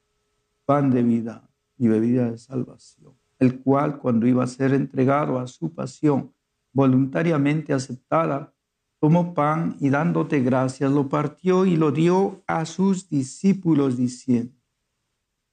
pan 0.66 0.90
de 0.90 1.04
vida 1.04 1.48
y 1.78 1.88
bebida 1.88 2.32
de 2.32 2.40
salvación, 2.40 3.14
el 3.38 3.60
cual 3.60 4.00
cuando 4.00 4.26
iba 4.26 4.44
a 4.44 4.48
ser 4.48 4.74
entregado 4.74 5.38
a 5.38 5.46
su 5.46 5.72
pasión 5.72 6.34
voluntariamente 6.72 7.74
aceptada, 7.74 8.56
tomó 9.00 9.36
pan 9.36 9.78
y 9.80 9.90
dándote 9.90 10.40
gracias 10.40 10.92
lo 10.92 11.08
partió 11.08 11.68
y 11.68 11.76
lo 11.76 11.92
dio 11.92 12.42
a 12.48 12.66
sus 12.66 13.08
discípulos 13.08 13.98
diciendo, 13.98 14.56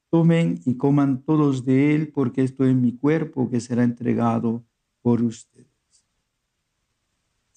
tomen 0.09 0.59
y 0.65 0.75
coman 0.79 1.23
todos 1.23 1.67
de 1.67 1.95
él 1.95 2.13
porque 2.15 2.45
esto 2.45 2.65
es 2.65 2.75
mi 2.75 2.97
cuerpo 2.97 3.51
que 3.51 3.61
será 3.61 3.85
entregado 3.85 4.65
por 5.03 5.21
ustedes. 5.21 5.70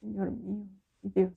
Señor 0.00 0.30
mío 0.30 0.66
y 1.02 1.10
Dios 1.10 1.30
mío. 1.30 1.36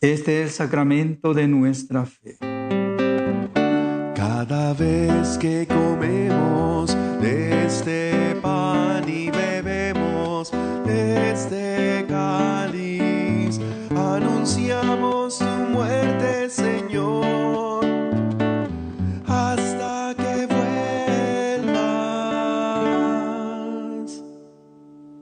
Este 0.00 0.42
es 0.42 0.46
el 0.46 0.50
sacramento 0.50 1.34
de 1.34 1.46
nuestra 1.46 2.06
fe. 2.06 2.38
Cada 4.14 4.72
vez 4.72 5.36
que 5.36 5.66
comemos 5.66 6.96
de 7.20 7.66
este 7.66 8.36
pan 8.40 8.89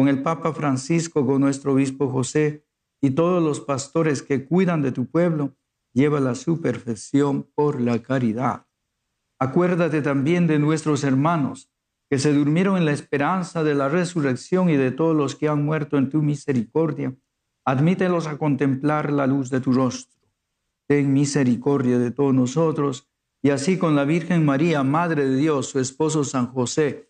con 0.00 0.08
el 0.08 0.22
Papa 0.22 0.54
Francisco, 0.54 1.26
con 1.26 1.42
nuestro 1.42 1.74
obispo 1.74 2.08
José 2.08 2.64
y 3.02 3.10
todos 3.10 3.42
los 3.42 3.60
pastores 3.60 4.22
que 4.22 4.46
cuidan 4.46 4.80
de 4.80 4.92
tu 4.92 5.04
pueblo, 5.04 5.58
llévala 5.92 6.30
a 6.30 6.34
su 6.34 6.62
perfección 6.62 7.42
por 7.54 7.82
la 7.82 7.98
caridad. 7.98 8.64
Acuérdate 9.38 10.00
también 10.00 10.46
de 10.46 10.58
nuestros 10.58 11.04
hermanos 11.04 11.70
que 12.08 12.18
se 12.18 12.32
durmieron 12.32 12.78
en 12.78 12.86
la 12.86 12.92
esperanza 12.92 13.62
de 13.62 13.74
la 13.74 13.90
resurrección 13.90 14.70
y 14.70 14.76
de 14.76 14.90
todos 14.90 15.14
los 15.14 15.36
que 15.36 15.48
han 15.48 15.66
muerto 15.66 15.98
en 15.98 16.08
tu 16.08 16.22
misericordia. 16.22 17.14
Admítelos 17.66 18.26
a 18.26 18.38
contemplar 18.38 19.12
la 19.12 19.26
luz 19.26 19.50
de 19.50 19.60
tu 19.60 19.70
rostro. 19.70 20.18
Ten 20.88 21.12
misericordia 21.12 21.98
de 21.98 22.10
todos 22.10 22.32
nosotros 22.32 23.06
y 23.42 23.50
así 23.50 23.76
con 23.76 23.96
la 23.96 24.06
Virgen 24.06 24.46
María, 24.46 24.82
Madre 24.82 25.28
de 25.28 25.36
Dios, 25.36 25.66
su 25.66 25.78
esposo 25.78 26.24
San 26.24 26.46
José, 26.46 27.09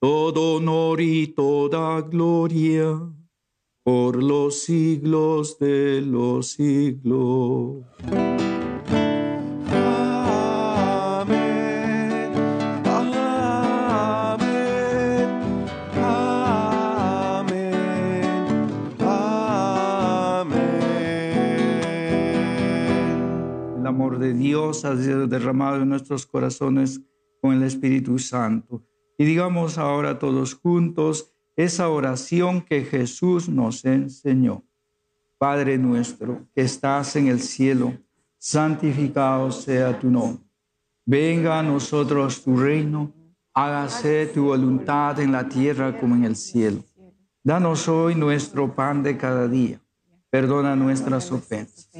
todo 0.00 0.56
honor 0.56 1.00
y 1.00 1.26
toda 1.28 2.00
gloria 2.02 3.00
por 3.82 4.22
los 4.22 4.62
siglos 4.62 5.58
de 5.58 6.00
los 6.02 6.50
siglos. 6.52 7.84
Amén, 11.20 12.32
amén, 12.84 13.26
amén, 15.96 16.46
amén. 19.00 20.58
El 23.80 23.86
amor 23.86 24.20
de 24.20 24.32
Dios 24.32 24.84
ha 24.84 24.96
sido 24.96 25.26
derramado 25.26 25.82
en 25.82 25.88
nuestros 25.88 26.24
corazones 26.24 27.00
con 27.40 27.54
el 27.54 27.64
Espíritu 27.64 28.18
Santo. 28.20 28.87
Y 29.20 29.24
digamos 29.24 29.78
ahora 29.78 30.20
todos 30.20 30.54
juntos 30.54 31.32
esa 31.56 31.88
oración 31.88 32.62
que 32.62 32.84
Jesús 32.84 33.48
nos 33.48 33.84
enseñó. 33.84 34.62
Padre 35.38 35.76
nuestro 35.76 36.46
que 36.54 36.62
estás 36.62 37.16
en 37.16 37.26
el 37.26 37.40
cielo, 37.40 37.94
santificado 38.38 39.50
sea 39.50 39.98
tu 39.98 40.08
nombre. 40.08 40.44
Venga 41.04 41.58
a 41.58 41.62
nosotros 41.64 42.44
tu 42.44 42.56
reino, 42.56 43.12
hágase 43.52 44.26
tu 44.26 44.44
voluntad 44.44 45.18
en 45.18 45.32
la 45.32 45.48
tierra 45.48 45.98
como 45.98 46.14
en 46.14 46.24
el 46.24 46.36
cielo. 46.36 46.84
Danos 47.42 47.88
hoy 47.88 48.14
nuestro 48.14 48.72
pan 48.72 49.02
de 49.02 49.16
cada 49.16 49.48
día. 49.48 49.80
Perdona 50.30 50.76
nuestras 50.76 51.32
ofensas, 51.32 51.90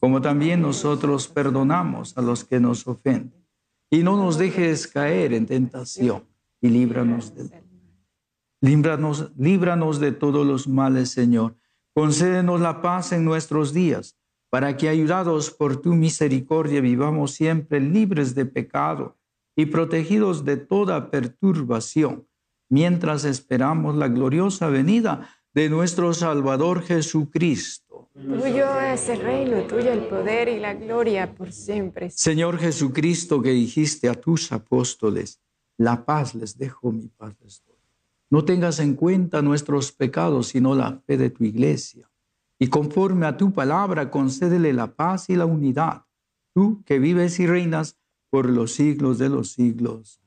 como 0.00 0.22
también 0.22 0.62
nosotros 0.62 1.28
perdonamos 1.28 2.16
a 2.16 2.22
los 2.22 2.44
que 2.44 2.60
nos 2.60 2.86
ofenden. 2.86 3.44
Y 3.90 4.02
no 4.02 4.16
nos 4.16 4.38
dejes 4.38 4.86
caer 4.86 5.34
en 5.34 5.44
tentación 5.44 6.31
y 6.62 6.68
líbranos 6.68 7.34
de 7.34 7.62
Líbranos, 8.62 9.32
líbranos 9.36 9.98
de 9.98 10.12
todos 10.12 10.46
los 10.46 10.68
males, 10.68 11.10
Señor. 11.10 11.56
Concédenos 11.94 12.60
la 12.60 12.80
paz 12.80 13.10
en 13.10 13.24
nuestros 13.24 13.74
días, 13.74 14.16
para 14.50 14.76
que, 14.76 14.88
ayudados 14.88 15.50
por 15.50 15.82
tu 15.82 15.94
misericordia, 15.94 16.80
vivamos 16.80 17.32
siempre 17.32 17.80
libres 17.80 18.36
de 18.36 18.46
pecado 18.46 19.18
y 19.56 19.66
protegidos 19.66 20.44
de 20.44 20.58
toda 20.58 21.10
perturbación, 21.10 22.28
mientras 22.70 23.24
esperamos 23.24 23.96
la 23.96 24.06
gloriosa 24.06 24.68
venida 24.68 25.28
de 25.52 25.68
nuestro 25.68 26.14
Salvador 26.14 26.82
Jesucristo. 26.82 28.10
Tuyo 28.14 28.80
es 28.80 29.08
el 29.08 29.20
reino, 29.22 29.62
tuyo 29.62 29.90
el 29.90 30.06
poder 30.06 30.48
y 30.48 30.60
la 30.60 30.74
gloria 30.74 31.34
por 31.34 31.50
siempre. 31.50 32.10
Señor 32.10 32.58
Jesucristo, 32.58 33.42
que 33.42 33.50
dijiste 33.50 34.08
a 34.08 34.14
tus 34.14 34.52
apóstoles, 34.52 35.40
la 35.78 36.04
paz 36.04 36.34
les 36.34 36.56
dejo, 36.56 36.92
mi 36.92 37.08
paz 37.08 37.34
les 37.42 37.62
doy. 37.66 37.76
No 38.30 38.44
tengas 38.44 38.80
en 38.80 38.94
cuenta 38.94 39.42
nuestros 39.42 39.92
pecados, 39.92 40.48
sino 40.48 40.74
la 40.74 41.02
fe 41.06 41.16
de 41.16 41.30
tu 41.30 41.44
iglesia. 41.44 42.10
Y 42.58 42.68
conforme 42.68 43.26
a 43.26 43.36
tu 43.36 43.52
palabra, 43.52 44.10
concédele 44.10 44.72
la 44.72 44.94
paz 44.94 45.28
y 45.28 45.36
la 45.36 45.46
unidad, 45.46 46.04
tú 46.54 46.82
que 46.84 46.98
vives 46.98 47.40
y 47.40 47.46
reinas 47.46 47.98
por 48.30 48.48
los 48.48 48.72
siglos 48.72 49.18
de 49.18 49.28
los 49.28 49.52
siglos. 49.52 50.22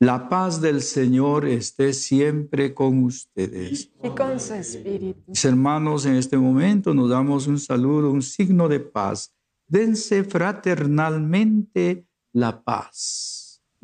La 0.00 0.28
paz 0.28 0.60
del 0.60 0.82
Señor 0.82 1.46
esté 1.46 1.92
siempre 1.94 2.74
con 2.74 3.04
ustedes. 3.04 3.90
Y 4.02 4.10
con 4.10 4.38
su 4.38 4.54
espíritu. 4.54 5.22
Mis 5.28 5.44
hermanos, 5.44 6.04
en 6.04 6.16
este 6.16 6.36
momento 6.36 6.92
nos 6.92 7.08
damos 7.08 7.46
un 7.46 7.58
saludo, 7.58 8.10
un 8.10 8.22
signo 8.22 8.68
de 8.68 8.80
paz. 8.80 9.34
Dense 9.66 10.22
fraternalmente 10.24 12.06
la 12.32 12.62
paz. 12.62 13.33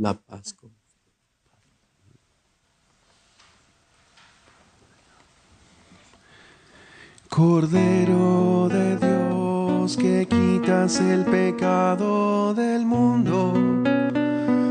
La 0.00 0.14
paz 0.14 0.54
con 0.54 0.70
Cordero 7.28 8.70
de 8.70 8.96
Dios 8.96 9.98
que 9.98 10.26
quitas 10.26 11.00
el 11.00 11.26
pecado 11.26 12.54
del 12.54 12.86
mundo, 12.86 13.52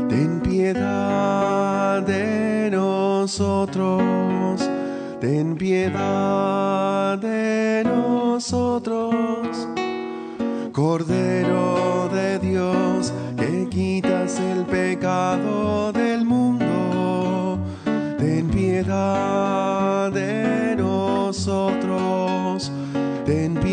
ten 0.08 0.40
piedad 0.42 2.02
de 2.02 2.70
nosotros, 2.72 4.68
ten 5.20 5.56
piedad 5.56 7.16
de 7.18 7.84
nosotros. 7.84 9.68
Cordero 10.72 11.29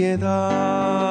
piedad 0.08 1.07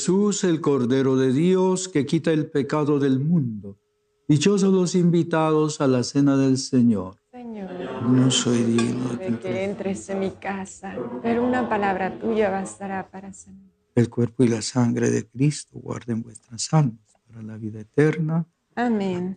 Jesús 0.00 0.44
el 0.44 0.62
Cordero 0.62 1.14
de 1.18 1.30
Dios 1.30 1.86
que 1.86 2.06
quita 2.06 2.32
el 2.32 2.50
pecado 2.50 2.98
del 2.98 3.20
mundo. 3.20 3.78
Dichosos 4.26 4.72
los 4.72 4.94
invitados 4.94 5.82
a 5.82 5.86
la 5.86 6.02
cena 6.04 6.38
del 6.38 6.56
Señor. 6.56 7.16
Señor, 7.30 7.68
No 8.08 8.30
soy 8.30 8.62
digno 8.62 9.10
de 9.16 9.38
que 9.38 9.64
entres 9.64 10.08
en 10.08 10.20
mi 10.20 10.30
casa, 10.30 10.96
pero 11.22 11.44
una 11.44 11.68
palabra 11.68 12.18
tuya 12.18 12.48
bastará 12.48 13.10
para 13.10 13.34
sanar. 13.34 13.70
El 13.94 14.08
cuerpo 14.08 14.42
y 14.42 14.48
la 14.48 14.62
sangre 14.62 15.10
de 15.10 15.28
Cristo 15.28 15.78
guarden 15.78 16.22
vuestras 16.22 16.72
almas 16.72 17.14
para 17.26 17.42
la 17.42 17.58
vida 17.58 17.80
eterna. 17.80 18.46
Amén. 18.76 19.36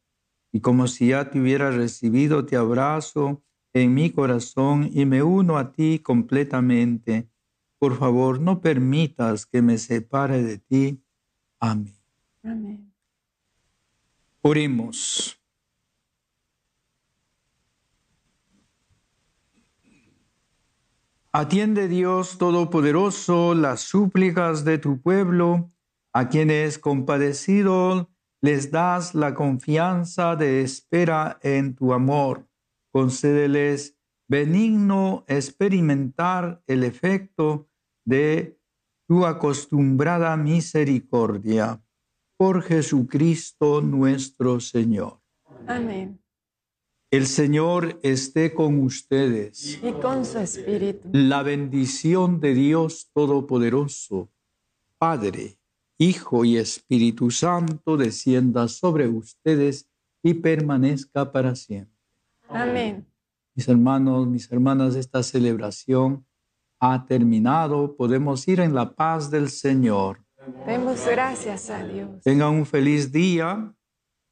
Y 0.51 0.59
como 0.59 0.87
si 0.87 1.09
ya 1.09 1.29
te 1.29 1.39
hubiera 1.39 1.71
recibido, 1.71 2.45
te 2.45 2.57
abrazo 2.57 3.41
en 3.73 3.93
mi 3.93 4.11
corazón 4.11 4.89
y 4.91 5.05
me 5.05 5.23
uno 5.23 5.57
a 5.57 5.71
ti 5.71 5.99
completamente. 5.99 7.29
Por 7.79 7.97
favor, 7.97 8.39
no 8.39 8.61
permitas 8.61 9.45
que 9.45 9.61
me 9.61 9.77
separe 9.77 10.43
de 10.43 10.57
ti. 10.57 11.03
Amén. 11.59 11.95
Amén. 12.43 12.93
Oremos. 14.41 15.41
Atiende 21.33 21.87
Dios 21.87 22.37
Todopoderoso 22.37 23.55
las 23.55 23.79
súplicas 23.79 24.65
de 24.65 24.77
tu 24.79 24.99
pueblo, 24.99 25.69
a 26.11 26.27
quienes 26.27 26.77
compadecido 26.77 28.10
les 28.41 28.71
das 28.71 29.13
la 29.13 29.33
confianza 29.33 30.35
de 30.35 30.61
espera 30.61 31.39
en 31.43 31.75
tu 31.75 31.93
amor. 31.93 32.47
Concédeles 32.91 33.95
benigno 34.27 35.23
experimentar 35.27 36.61
el 36.67 36.83
efecto 36.83 37.69
de 38.03 38.59
tu 39.07 39.25
acostumbrada 39.25 40.35
misericordia. 40.37 41.81
Por 42.37 42.63
Jesucristo 42.63 43.81
nuestro 43.81 44.59
Señor. 44.59 45.21
Amén. 45.67 46.19
El 47.11 47.27
Señor 47.27 47.99
esté 48.03 48.53
con 48.53 48.79
ustedes. 48.79 49.79
Y 49.83 49.91
con 50.01 50.25
su 50.25 50.39
espíritu. 50.39 51.09
La 51.11 51.43
bendición 51.43 52.39
de 52.39 52.53
Dios 52.53 53.11
Todopoderoso, 53.13 54.31
Padre, 54.97 55.60
Hijo 56.01 56.45
y 56.45 56.57
Espíritu 56.57 57.29
Santo, 57.29 57.95
descienda 57.95 58.67
sobre 58.67 59.07
ustedes 59.07 59.87
y 60.23 60.33
permanezca 60.33 61.31
para 61.31 61.53
siempre. 61.53 61.95
Amén. 62.49 63.05
Mis 63.53 63.67
hermanos, 63.67 64.25
mis 64.25 64.51
hermanas, 64.51 64.95
esta 64.95 65.21
celebración 65.21 66.25
ha 66.79 67.05
terminado. 67.05 67.95
Podemos 67.95 68.47
ir 68.47 68.61
en 68.61 68.73
la 68.73 68.95
paz 68.95 69.29
del 69.29 69.51
Señor. 69.51 70.25
Demos 70.65 71.05
gracias 71.05 71.69
a 71.69 71.83
Dios. 71.83 72.23
Tengan 72.23 72.55
un 72.55 72.65
feliz 72.65 73.11
día 73.11 73.71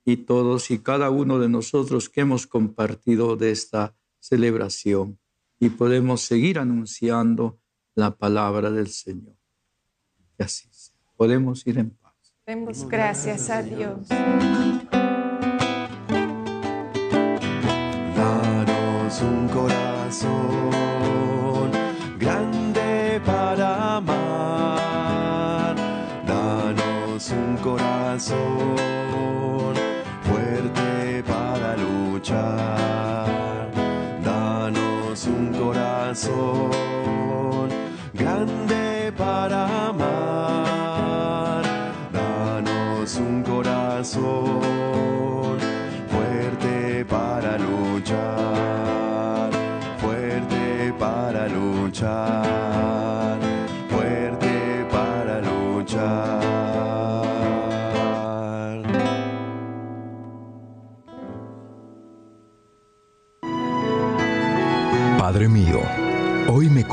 y 0.04 0.18
todos 0.18 0.72
y 0.72 0.80
cada 0.80 1.12
uno 1.12 1.38
de 1.38 1.50
nosotros 1.50 2.10
que 2.10 2.22
hemos 2.22 2.48
compartido 2.48 3.36
de 3.36 3.52
esta 3.52 3.96
celebración 4.18 5.20
y 5.60 5.70
podemos 5.70 6.22
seguir 6.22 6.58
anunciando 6.58 7.60
la 7.94 8.18
palabra 8.18 8.72
del 8.72 8.88
Señor. 8.88 9.36
Así 10.40 10.68
sea. 10.72 10.99
Podemos 11.20 11.68
ir 11.68 11.78
en 11.78 11.90
paz. 11.90 12.14
Demos 12.48 12.88
gracias 12.88 13.50
a 13.50 13.62
Dios. 13.62 14.08
Danos 18.16 19.22
un 19.22 19.50
corazón 19.50 20.32
grande 22.18 23.20
para 23.26 23.98
amar. 23.98 25.76
Danos 26.26 27.32
un 27.32 27.58
corazón 27.58 28.78
fuerte 30.24 31.22
para 31.28 31.76
luchar. 31.76 33.70
Danos 34.24 35.26
un 35.26 35.52
corazón 35.52 36.89